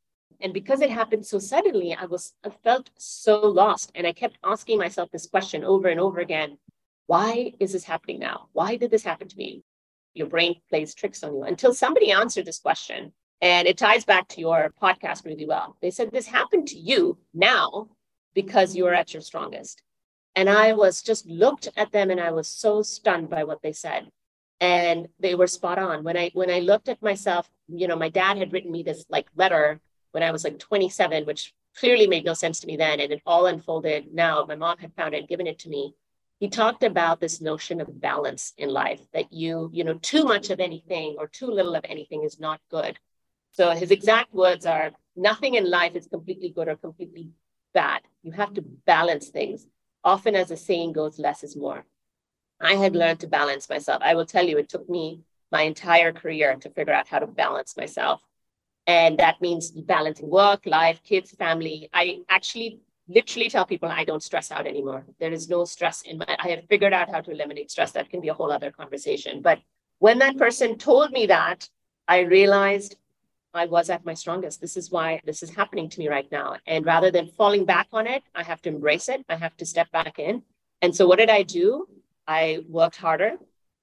And 0.41 0.53
because 0.53 0.81
it 0.81 0.89
happened 0.89 1.25
so 1.25 1.39
suddenly, 1.39 1.95
I 1.95 2.05
was, 2.05 2.33
I 2.43 2.49
felt 2.49 2.89
so 2.97 3.39
lost. 3.39 3.91
And 3.95 4.05
I 4.05 4.11
kept 4.11 4.37
asking 4.43 4.77
myself 4.77 5.09
this 5.11 5.27
question 5.27 5.63
over 5.63 5.87
and 5.87 5.99
over 5.99 6.19
again. 6.19 6.57
Why 7.07 7.53
is 7.59 7.71
this 7.71 7.85
happening 7.85 8.19
now? 8.19 8.49
Why 8.51 8.75
did 8.75 8.91
this 8.91 9.03
happen 9.03 9.27
to 9.27 9.37
me? 9.37 9.63
Your 10.15 10.27
brain 10.27 10.55
plays 10.69 10.95
tricks 10.95 11.23
on 11.23 11.35
you 11.35 11.43
until 11.43 11.73
somebody 11.73 12.11
answered 12.11 12.45
this 12.45 12.59
question. 12.59 13.11
And 13.41 13.67
it 13.67 13.77
ties 13.77 14.05
back 14.05 14.27
to 14.29 14.41
your 14.41 14.73
podcast 14.81 15.25
really 15.25 15.45
well. 15.45 15.77
They 15.81 15.91
said, 15.91 16.11
This 16.11 16.25
happened 16.25 16.69
to 16.69 16.79
you 16.79 17.19
now 17.33 17.89
because 18.33 18.75
you're 18.75 18.93
at 18.93 19.13
your 19.13 19.21
strongest. 19.21 19.83
And 20.35 20.49
I 20.49 20.73
was 20.73 21.01
just 21.01 21.25
looked 21.27 21.69
at 21.77 21.91
them 21.91 22.09
and 22.09 22.19
I 22.19 22.31
was 22.31 22.47
so 22.47 22.81
stunned 22.81 23.29
by 23.29 23.43
what 23.43 23.61
they 23.61 23.73
said. 23.73 24.09
And 24.61 25.07
they 25.19 25.35
were 25.35 25.47
spot 25.47 25.77
on. 25.77 26.03
When 26.03 26.17
I 26.17 26.31
when 26.33 26.49
I 26.49 26.59
looked 26.59 26.89
at 26.89 27.01
myself, 27.01 27.49
you 27.67 27.87
know, 27.87 27.95
my 27.95 28.09
dad 28.09 28.37
had 28.37 28.53
written 28.53 28.71
me 28.71 28.83
this 28.83 29.05
like 29.09 29.27
letter 29.35 29.81
when 30.11 30.23
I 30.23 30.31
was 30.31 30.45
like 30.45 30.59
27, 30.59 31.25
which 31.25 31.53
clearly 31.77 32.07
made 32.07 32.23
no 32.23 32.33
sense 32.33 32.61
to 32.61 32.67
me 32.67 32.77
then. 32.77 33.01
And 33.01 33.11
it 33.11 33.21
all 33.25 33.47
unfolded 33.47 34.13
now. 34.13 34.45
My 34.47 34.55
mom 34.55 34.77
had 34.77 34.93
found 34.93 35.13
it 35.13 35.19
and 35.19 35.27
given 35.27 35.47
it 35.47 35.59
to 35.59 35.69
me. 35.69 35.93
He 36.39 36.49
talked 36.49 36.83
about 36.83 37.19
this 37.19 37.39
notion 37.41 37.79
of 37.79 38.01
balance 38.01 38.53
in 38.57 38.69
life 38.69 38.99
that 39.13 39.31
you, 39.31 39.69
you 39.73 39.83
know, 39.83 39.95
too 39.95 40.25
much 40.25 40.49
of 40.49 40.59
anything 40.59 41.15
or 41.17 41.27
too 41.27 41.47
little 41.47 41.75
of 41.75 41.85
anything 41.87 42.23
is 42.23 42.39
not 42.39 42.59
good. 42.69 42.99
So 43.51 43.71
his 43.71 43.91
exact 43.91 44.33
words 44.33 44.65
are 44.65 44.91
nothing 45.15 45.55
in 45.55 45.69
life 45.69 45.95
is 45.95 46.07
completely 46.07 46.49
good 46.49 46.67
or 46.67 46.75
completely 46.75 47.31
bad. 47.73 48.01
You 48.21 48.33
have 48.33 48.53
to 48.55 48.61
balance 48.61 49.29
things. 49.29 49.65
Often, 50.03 50.35
as 50.35 50.49
the 50.49 50.57
saying 50.57 50.91
goes, 50.91 51.17
less 51.17 51.43
is 51.43 51.55
more. 51.55 51.85
I 52.59 52.75
had 52.75 52.95
learned 52.95 53.21
to 53.21 53.27
balance 53.27 53.69
myself. 53.69 54.01
I 54.03 54.15
will 54.15 54.25
tell 54.25 54.45
you, 54.45 54.57
it 54.57 54.69
took 54.69 54.89
me 54.89 55.21
my 55.51 55.61
entire 55.63 56.11
career 56.11 56.55
to 56.55 56.69
figure 56.69 56.93
out 56.93 57.07
how 57.07 57.19
to 57.19 57.27
balance 57.27 57.77
myself. 57.77 58.21
And 58.87 59.17
that 59.19 59.41
means 59.41 59.71
balancing 59.71 60.29
work, 60.29 60.65
life, 60.65 61.01
kids, 61.03 61.31
family. 61.31 61.89
I 61.93 62.19
actually 62.29 62.81
literally 63.07 63.49
tell 63.49 63.65
people 63.65 63.89
I 63.89 64.03
don't 64.03 64.23
stress 64.23 64.51
out 64.51 64.67
anymore. 64.67 65.05
There 65.19 65.31
is 65.31 65.49
no 65.49 65.65
stress 65.65 66.01
in 66.01 66.17
my, 66.17 66.37
I 66.39 66.49
have 66.49 66.65
figured 66.69 66.93
out 66.93 67.09
how 67.09 67.21
to 67.21 67.31
eliminate 67.31 67.71
stress. 67.71 67.91
That 67.91 68.09
can 68.09 68.21
be 68.21 68.29
a 68.29 68.33
whole 68.33 68.51
other 68.51 68.71
conversation. 68.71 69.41
But 69.41 69.59
when 69.99 70.19
that 70.19 70.37
person 70.37 70.77
told 70.77 71.11
me 71.11 71.27
that, 71.27 71.69
I 72.07 72.19
realized 72.19 72.97
I 73.53 73.65
was 73.65 73.89
at 73.89 74.05
my 74.05 74.13
strongest. 74.13 74.59
This 74.59 74.75
is 74.75 74.91
why 74.91 75.21
this 75.25 75.41
is 75.41 75.49
happening 75.49 75.89
to 75.89 75.99
me 75.99 76.09
right 76.09 76.29
now. 76.31 76.57
And 76.67 76.85
rather 76.85 77.09
than 77.09 77.27
falling 77.27 77.65
back 77.65 77.87
on 77.93 78.05
it, 78.05 78.23
I 78.35 78.43
have 78.43 78.61
to 78.63 78.69
embrace 78.69 79.07
it. 79.07 79.23
I 79.29 79.35
have 79.35 79.55
to 79.57 79.65
step 79.65 79.89
back 79.91 80.19
in. 80.19 80.43
And 80.81 80.93
so 80.93 81.07
what 81.07 81.19
did 81.19 81.29
I 81.29 81.43
do? 81.43 81.87
I 82.27 82.63
worked 82.67 82.97
harder. 82.97 83.37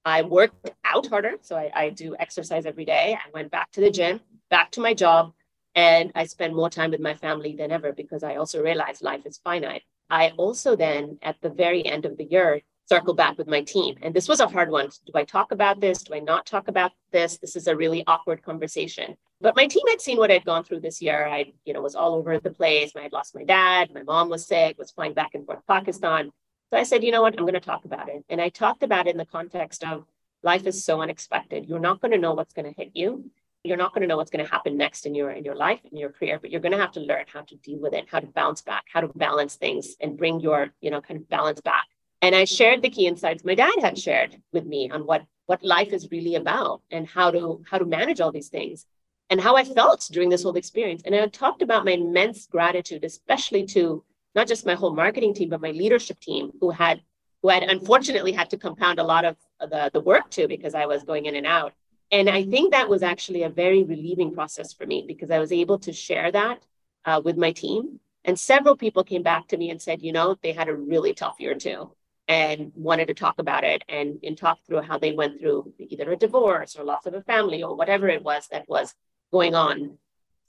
I 0.05 0.21
worked 0.21 0.69
out 0.85 1.07
harder. 1.07 1.37
So 1.41 1.55
I, 1.55 1.71
I 1.73 1.89
do 1.89 2.15
exercise 2.19 2.65
every 2.65 2.85
day. 2.85 3.17
I 3.17 3.29
went 3.33 3.51
back 3.51 3.71
to 3.71 3.81
the 3.81 3.89
gym, 3.89 4.19
back 4.49 4.69
to 4.71 4.81
my 4.81 4.93
job, 4.93 5.33
and 5.75 6.11
I 6.15 6.25
spend 6.25 6.55
more 6.55 6.69
time 6.69 6.91
with 6.91 6.99
my 6.99 7.13
family 7.13 7.55
than 7.55 7.71
ever 7.71 7.93
because 7.93 8.23
I 8.23 8.35
also 8.35 8.61
realize 8.61 9.01
life 9.01 9.25
is 9.25 9.39
finite. 9.43 9.83
I 10.09 10.29
also 10.37 10.75
then, 10.75 11.17
at 11.21 11.37
the 11.41 11.49
very 11.49 11.85
end 11.85 12.05
of 12.05 12.17
the 12.17 12.25
year, 12.25 12.61
circle 12.85 13.13
back 13.13 13.37
with 13.37 13.47
my 13.47 13.61
team. 13.61 13.95
And 14.01 14.13
this 14.13 14.27
was 14.27 14.39
a 14.39 14.47
hard 14.47 14.69
one. 14.69 14.89
Do 15.05 15.13
I 15.15 15.23
talk 15.23 15.51
about 15.51 15.79
this? 15.79 16.03
Do 16.03 16.13
I 16.13 16.19
not 16.19 16.45
talk 16.45 16.67
about 16.67 16.91
this? 17.11 17.37
This 17.37 17.55
is 17.55 17.67
a 17.67 17.75
really 17.75 18.03
awkward 18.05 18.43
conversation. 18.43 19.15
But 19.41 19.55
my 19.55 19.67
team 19.67 19.83
had 19.89 20.01
seen 20.01 20.17
what 20.17 20.31
I'd 20.31 20.45
gone 20.45 20.63
through 20.63 20.81
this 20.81 21.01
year. 21.01 21.25
I, 21.25 21.53
you 21.65 21.73
know, 21.73 21.81
was 21.81 21.95
all 21.95 22.15
over 22.15 22.39
the 22.39 22.51
place. 22.51 22.91
I 22.95 23.01
had 23.01 23.13
lost 23.13 23.35
my 23.35 23.43
dad. 23.43 23.93
My 23.93 24.03
mom 24.03 24.29
was 24.29 24.45
sick, 24.45 24.77
was 24.77 24.91
flying 24.91 25.13
back 25.13 25.31
and 25.33 25.45
forth 25.45 25.59
to 25.59 25.65
Pakistan. 25.65 26.31
So 26.69 26.77
I 26.77 26.83
said, 26.83 27.03
you 27.03 27.11
know 27.11 27.21
what? 27.21 27.35
I'm 27.37 27.45
going 27.45 27.53
to 27.53 27.59
talk 27.59 27.85
about 27.85 28.09
it. 28.09 28.23
And 28.29 28.41
I 28.41 28.49
talked 28.49 28.83
about 28.83 29.07
it 29.07 29.11
in 29.11 29.17
the 29.17 29.25
context 29.25 29.83
of 29.83 30.05
life 30.43 30.67
is 30.67 30.83
so 30.83 31.01
unexpected. 31.01 31.67
You're 31.67 31.79
not 31.79 32.01
going 32.01 32.11
to 32.11 32.17
know 32.17 32.33
what's 32.33 32.53
going 32.53 32.71
to 32.71 32.77
hit 32.79 32.91
you. 32.93 33.31
You're 33.63 33.77
not 33.77 33.93
going 33.93 34.01
to 34.01 34.07
know 34.07 34.17
what's 34.17 34.31
going 34.31 34.45
to 34.45 34.51
happen 34.51 34.75
next 34.75 35.05
in 35.05 35.15
your 35.15 35.31
in 35.31 35.45
your 35.45 35.55
life 35.55 35.79
in 35.89 35.97
your 35.97 36.09
career, 36.09 36.39
but 36.39 36.51
you're 36.51 36.61
going 36.61 36.73
to 36.73 36.77
have 36.77 36.91
to 36.93 36.99
learn 36.99 37.25
how 37.31 37.41
to 37.41 37.55
deal 37.57 37.79
with 37.79 37.93
it, 37.93 38.05
how 38.09 38.19
to 38.19 38.27
bounce 38.27 38.61
back, 38.61 38.85
how 38.91 39.01
to 39.01 39.07
balance 39.07 39.55
things, 39.55 39.95
and 40.01 40.17
bring 40.17 40.39
your 40.39 40.73
you 40.81 40.91
know 40.91 41.01
kind 41.01 41.19
of 41.19 41.29
balance 41.29 41.61
back 41.61 41.87
and 42.23 42.33
I 42.33 42.45
shared 42.45 42.81
the 42.81 42.89
key 42.89 43.05
insights 43.05 43.43
my 43.43 43.53
dad 43.53 43.75
had 43.81 43.99
shared 43.99 44.41
with 44.53 44.65
me 44.65 44.89
on 44.89 45.01
what 45.05 45.25
what 45.45 45.61
life 45.61 45.91
is 45.91 46.09
really 46.09 46.35
about 46.35 46.81
and 46.89 47.05
how 47.05 47.29
to 47.31 47.61
how 47.69 47.77
to 47.77 47.85
manage 47.85 48.21
all 48.21 48.31
these 48.31 48.47
things 48.47 48.85
and 49.29 49.41
how 49.41 49.57
I 49.57 49.65
felt 49.65 50.07
during 50.11 50.29
this 50.29 50.43
whole 50.43 50.55
experience. 50.55 51.01
And 51.05 51.13
I 51.13 51.27
talked 51.27 51.61
about 51.61 51.85
my 51.85 51.91
immense 51.91 52.47
gratitude, 52.47 53.03
especially 53.03 53.65
to 53.67 54.03
not 54.35 54.47
just 54.47 54.65
my 54.65 54.73
whole 54.73 54.95
marketing 54.95 55.33
team, 55.33 55.49
but 55.49 55.61
my 55.61 55.71
leadership 55.71 56.19
team 56.21 56.51
who 56.61 56.69
had 56.69 57.01
who 57.41 57.49
had 57.49 57.63
unfortunately 57.63 58.31
had 58.31 58.49
to 58.51 58.57
compound 58.57 58.99
a 58.99 59.03
lot 59.03 59.25
of 59.25 59.35
the, 59.59 59.91
the 59.91 59.99
work 59.99 60.29
too 60.29 60.47
because 60.47 60.73
I 60.73 60.85
was 60.85 61.03
going 61.03 61.25
in 61.25 61.35
and 61.35 61.45
out. 61.45 61.73
And 62.13 62.29
I 62.29 62.43
think 62.45 62.71
that 62.71 62.89
was 62.89 63.01
actually 63.01 63.41
a 63.41 63.49
very 63.49 63.83
relieving 63.83 64.35
process 64.35 64.71
for 64.71 64.85
me 64.85 65.03
because 65.07 65.31
I 65.31 65.39
was 65.39 65.51
able 65.51 65.79
to 65.79 65.91
share 65.91 66.31
that 66.31 66.63
uh, 67.05 67.19
with 67.25 67.37
my 67.37 67.51
team. 67.51 67.99
And 68.23 68.39
several 68.39 68.77
people 68.77 69.03
came 69.03 69.23
back 69.23 69.47
to 69.47 69.57
me 69.57 69.71
and 69.71 69.81
said, 69.81 70.03
you 70.03 70.11
know, 70.13 70.37
they 70.43 70.51
had 70.51 70.69
a 70.69 70.75
really 70.75 71.15
tough 71.15 71.37
year 71.39 71.55
too 71.55 71.91
and 72.27 72.71
wanted 72.75 73.07
to 73.07 73.15
talk 73.15 73.39
about 73.39 73.63
it 73.63 73.83
and, 73.89 74.19
and 74.23 74.37
talk 74.37 74.59
through 74.67 74.83
how 74.83 74.99
they 74.99 75.11
went 75.11 75.39
through 75.39 75.73
either 75.79 76.11
a 76.11 76.15
divorce 76.15 76.75
or 76.75 76.83
loss 76.83 77.07
of 77.07 77.15
a 77.15 77.23
family 77.23 77.63
or 77.63 77.75
whatever 77.75 78.07
it 78.07 78.23
was 78.23 78.47
that 78.49 78.69
was 78.69 78.93
going 79.31 79.55
on. 79.55 79.97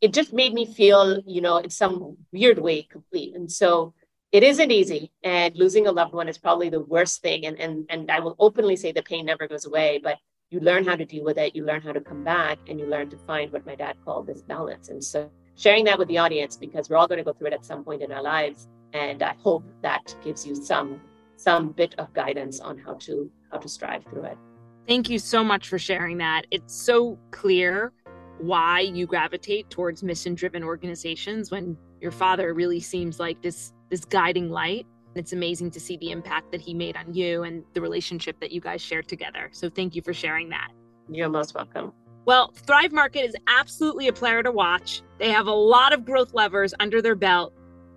It 0.03 0.13
just 0.13 0.35
made 0.35 0.53
me 0.53 0.67
feel, 0.67 1.19
you 1.27 1.41
know, 1.41 1.57
in 1.57 1.71
some 1.71 2.19
weird 2.31 2.59
way 2.59 2.83
complete. 2.83 3.35
And 3.35 3.51
so 3.51 3.95
it 4.33 4.43
isn't 4.43 4.71
easy. 4.71 5.13
And 5.23 5.57
losing 5.57 5.87
a 5.87 5.93
loved 5.93 6.13
one 6.13 6.29
is 6.29 6.37
probably 6.37 6.69
the 6.69 6.81
worst 6.81 7.23
thing. 7.23 7.47
And, 7.47 7.59
and, 7.59 7.87
and 7.89 8.11
I 8.11 8.21
will 8.21 8.37
openly 8.39 8.77
say 8.77 8.93
the 8.93 9.03
pain 9.03 9.25
never 9.25 9.49
goes 9.49 9.65
away, 9.65 9.99
but 10.05 10.19
you 10.51 10.61
learn 10.61 10.85
how 10.85 10.97
to 10.97 11.05
deal 11.05 11.25
with 11.25 11.39
it, 11.39 11.55
you 11.57 11.65
learn 11.65 11.83
how 11.83 11.93
to 11.93 12.01
come 12.01 12.23
back, 12.23 12.59
and 12.69 12.79
you 12.79 12.87
learn 12.87 13.11
to 13.11 13.17
find 13.17 13.53
what 13.53 13.67
my 13.67 13.75
dad 13.75 13.97
called 14.05 14.27
this 14.27 14.43
balance. 14.43 14.89
And 14.89 15.03
so 15.03 15.31
sharing 15.57 15.85
that 15.87 15.99
with 15.99 16.09
the 16.09 16.19
audience, 16.19 16.57
because 16.57 16.89
we're 16.89 16.97
all 16.97 17.09
going 17.09 17.19
to 17.19 17.25
go 17.25 17.33
through 17.33 17.49
it 17.49 17.53
at 17.53 17.65
some 17.65 17.85
point 17.85 18.03
in 18.03 18.13
our 18.13 18.23
lives. 18.23 18.69
And 18.93 19.23
I 19.23 19.35
hope 19.43 19.65
that 19.83 20.15
gives 20.23 20.47
you 20.47 20.55
some 20.55 21.01
some 21.37 21.73
bit 21.73 21.97
of 21.99 22.13
guidance 22.15 22.61
on 22.61 22.79
how 22.79 22.95
to 22.95 23.31
how 23.51 23.59
to 23.59 23.69
strive 23.69 24.05
through 24.05 24.25
it. 24.25 24.39
Thank 24.87 25.11
you 25.11 25.19
so 25.19 25.43
much 25.43 25.69
for 25.69 25.79
sharing 25.79 26.19
that. 26.19 26.47
It's 26.51 26.75
so 26.75 27.19
clear 27.31 27.93
why 28.39 28.81
you 28.81 29.07
gravitate 29.07 29.71
towards 29.71 30.03
mission 30.03 30.35
driven 30.35 30.63
organizations 30.63 31.51
when 31.51 31.77
your 32.01 32.13
father 32.13 32.53
really 32.55 32.81
seems 32.81 33.19
like 33.19 33.43
this 33.43 33.73
this 33.91 34.05
guiding 34.05 34.51
light. 34.51 34.87
It's 35.15 35.33
amazing 35.33 35.71
to 35.73 35.81
see 35.81 35.97
the 35.97 36.11
impact 36.11 36.51
that 36.53 36.61
he 36.61 36.75
made 36.75 36.97
on 36.97 37.15
you 37.15 37.45
and 37.45 37.65
the 37.73 37.81
relationship 37.81 38.41
that 38.41 38.51
you 38.51 38.61
guys 38.61 38.83
shared 38.83 39.09
together. 39.09 39.49
So 39.53 39.71
thank 39.71 39.95
you 39.95 40.03
for 40.03 40.13
sharing 40.13 40.49
that. 40.49 40.69
You're 41.09 41.29
most 41.29 41.55
welcome. 41.55 41.93
Well, 42.27 42.53
Thrive 42.55 42.91
Market 42.91 43.21
is 43.21 43.37
absolutely 43.47 44.09
a 44.09 44.13
player 44.13 44.43
to 44.43 44.51
watch. 44.51 45.03
They 45.19 45.31
have 45.31 45.47
a 45.47 45.53
lot 45.53 45.93
of 45.93 46.05
growth 46.05 46.33
levers 46.33 46.73
under 46.81 47.03
their 47.03 47.15
belt. 47.15 47.53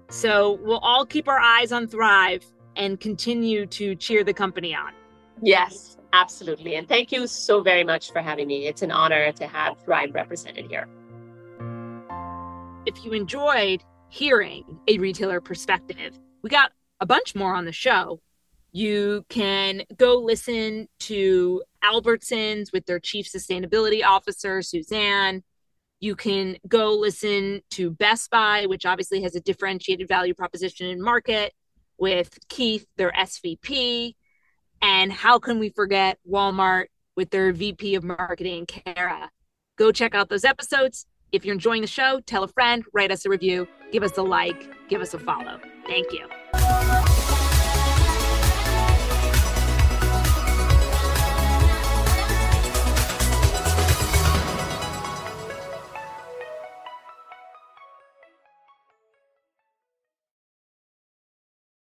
So 0.10 0.60
we'll 0.62 0.80
all 0.80 1.06
keep 1.06 1.27
our 1.27 1.39
eyes 1.39 1.71
on 1.71 1.88
Thrive 1.88 2.45
and 2.75 2.99
continue 2.99 3.65
to 3.67 3.95
cheer 3.95 4.23
the 4.23 4.34
company 4.34 4.75
on. 4.75 4.93
Yes, 5.41 5.97
absolutely. 6.13 6.75
And 6.75 6.88
thank 6.88 7.12
you 7.12 7.25
so 7.25 7.62
very 7.62 7.84
much 7.84 8.12
for 8.12 8.21
having 8.21 8.47
me. 8.47 8.67
It's 8.67 8.82
an 8.82 8.91
honor 8.91 9.32
to 9.32 9.47
have 9.47 9.80
Thrive 9.80 10.13
represented 10.13 10.69
here. 10.69 10.88
If 12.86 13.03
you 13.03 13.13
enjoyed 13.13 13.84
hearing 14.10 14.63
a 14.88 14.97
retailer 14.97 15.41
perspective, 15.41 16.19
we 16.41 16.49
got 16.49 16.71
a 16.99 17.05
bunch 17.05 17.36
more 17.36 17.55
on 17.55 17.65
the 17.65 17.71
show. 17.71 18.21
You 18.71 19.25
can 19.29 19.83
go 19.95 20.17
listen 20.17 20.88
to 21.01 21.63
Albertsons 21.83 22.71
with 22.71 22.86
their 22.86 22.99
chief 22.99 23.27
sustainability 23.27 24.03
officer, 24.03 24.62
Suzanne. 24.62 25.43
You 25.99 26.15
can 26.15 26.57
go 26.67 26.93
listen 26.93 27.62
to 27.71 27.89
Best 27.89 28.29
Buy, 28.29 28.65
which 28.67 28.86
obviously 28.86 29.21
has 29.23 29.36
a 29.36 29.41
differentiated 29.41 30.07
value 30.07 30.33
proposition 30.33 30.88
in 30.88 31.01
market 31.01 31.53
with 31.97 32.38
Keith, 32.49 32.86
their 32.97 33.12
SVP, 33.12 34.13
and 34.81 35.12
how 35.12 35.39
can 35.39 35.60
we 35.60 35.69
forget 35.69 36.19
Walmart 36.29 36.86
with 37.15 37.31
their 37.31 37.51
VP 37.51 37.95
of 37.95 38.03
marketing, 38.03 38.65
Kara? 38.67 39.31
Go 39.77 39.91
check 39.91 40.13
out 40.13 40.29
those 40.29 40.45
episodes. 40.45 41.07
If 41.31 41.45
you're 41.45 41.55
enjoying 41.55 41.81
the 41.81 41.88
show, 41.88 42.19
tell 42.25 42.43
a 42.43 42.47
friend, 42.47 42.83
write 42.93 43.12
us 43.12 43.25
a 43.25 43.29
review, 43.29 43.67
give 43.91 44.03
us 44.03 44.17
a 44.17 44.23
like, 44.23 44.69
give 44.88 45.01
us 45.01 45.13
a 45.13 45.19
follow. 45.19 45.60
Thank 45.88 46.12
you. 46.12 46.28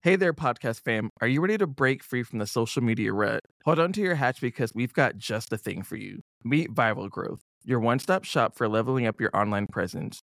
Hey 0.02 0.16
there, 0.16 0.34
podcast 0.34 0.82
fam. 0.82 1.08
Are 1.22 1.26
you 1.26 1.40
ready 1.40 1.56
to 1.56 1.66
break 1.66 2.04
free 2.04 2.22
from 2.22 2.38
the 2.38 2.46
social 2.46 2.82
media 2.82 3.10
rut? 3.10 3.40
Hold 3.64 3.78
on 3.78 3.90
to 3.94 4.02
your 4.02 4.16
hatch 4.16 4.38
because 4.38 4.74
we've 4.74 4.92
got 4.92 5.16
just 5.16 5.48
the 5.48 5.56
thing 5.56 5.82
for 5.82 5.96
you. 5.96 6.20
Meet 6.44 6.74
Viral 6.74 7.08
Growth, 7.08 7.40
your 7.64 7.80
one 7.80 7.98
stop 7.98 8.24
shop 8.24 8.54
for 8.54 8.68
leveling 8.68 9.06
up 9.06 9.18
your 9.18 9.34
online 9.34 9.66
presence. 9.66 10.22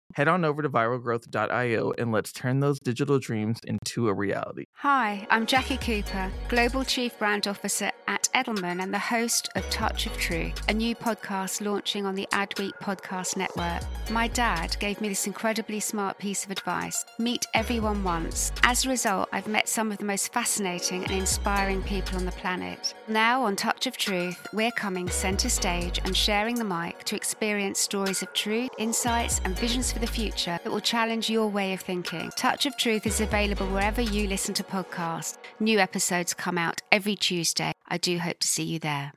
Head 0.15 0.27
on 0.27 0.43
over 0.43 0.61
to 0.61 0.69
viralgrowth.io 0.69 1.93
and 1.97 2.11
let's 2.11 2.31
turn 2.33 2.59
those 2.59 2.79
digital 2.79 3.17
dreams 3.19 3.59
into 3.65 4.09
a 4.09 4.13
reality. 4.13 4.65
Hi, 4.77 5.25
I'm 5.29 5.45
Jackie 5.45 5.77
Cooper, 5.77 6.29
Global 6.49 6.83
Chief 6.83 7.17
Brand 7.17 7.47
Officer 7.47 7.91
at 8.07 8.27
Edelman 8.35 8.81
and 8.81 8.93
the 8.93 8.99
host 8.99 9.47
of 9.55 9.69
Touch 9.69 10.05
of 10.05 10.17
Truth, 10.17 10.63
a 10.67 10.73
new 10.73 10.95
podcast 10.95 11.65
launching 11.65 12.05
on 12.05 12.15
the 12.15 12.27
Adweek 12.33 12.73
Podcast 12.81 13.37
Network. 13.37 13.81
My 14.09 14.27
dad 14.27 14.75
gave 14.79 14.99
me 14.99 15.07
this 15.07 15.27
incredibly 15.27 15.79
smart 15.79 16.17
piece 16.17 16.43
of 16.43 16.51
advice 16.51 17.05
meet 17.17 17.45
everyone 17.53 18.03
once. 18.03 18.51
As 18.63 18.85
a 18.85 18.89
result, 18.89 19.29
I've 19.31 19.47
met 19.47 19.69
some 19.69 19.91
of 19.91 19.97
the 19.97 20.05
most 20.05 20.33
fascinating 20.33 21.03
and 21.03 21.13
inspiring 21.13 21.81
people 21.83 22.17
on 22.17 22.25
the 22.25 22.31
planet. 22.33 22.93
Now, 23.07 23.43
on 23.43 23.55
Touch 23.55 23.87
of 23.87 23.95
Truth, 23.95 24.45
we're 24.51 24.71
coming 24.71 25.07
center 25.09 25.49
stage 25.49 25.99
and 26.03 26.15
sharing 26.15 26.55
the 26.55 26.65
mic 26.65 27.05
to 27.05 27.15
experience 27.15 27.79
stories 27.79 28.21
of 28.21 28.33
truth, 28.33 28.71
insights, 28.77 29.39
and 29.45 29.57
visions 29.57 29.91
for 29.91 30.00
the 30.01 30.07
future 30.07 30.59
that 30.63 30.71
will 30.71 30.81
challenge 30.81 31.29
your 31.29 31.47
way 31.47 31.73
of 31.73 31.79
thinking. 31.79 32.31
Touch 32.35 32.65
of 32.65 32.75
Truth 32.75 33.05
is 33.05 33.21
available 33.21 33.67
wherever 33.67 34.01
you 34.01 34.27
listen 34.27 34.53
to 34.55 34.63
podcasts. 34.63 35.37
New 35.59 35.79
episodes 35.79 36.33
come 36.33 36.57
out 36.57 36.81
every 36.91 37.15
Tuesday. 37.15 37.71
I 37.87 37.97
do 37.97 38.17
hope 38.17 38.39
to 38.39 38.47
see 38.47 38.63
you 38.63 38.79
there. 38.79 39.13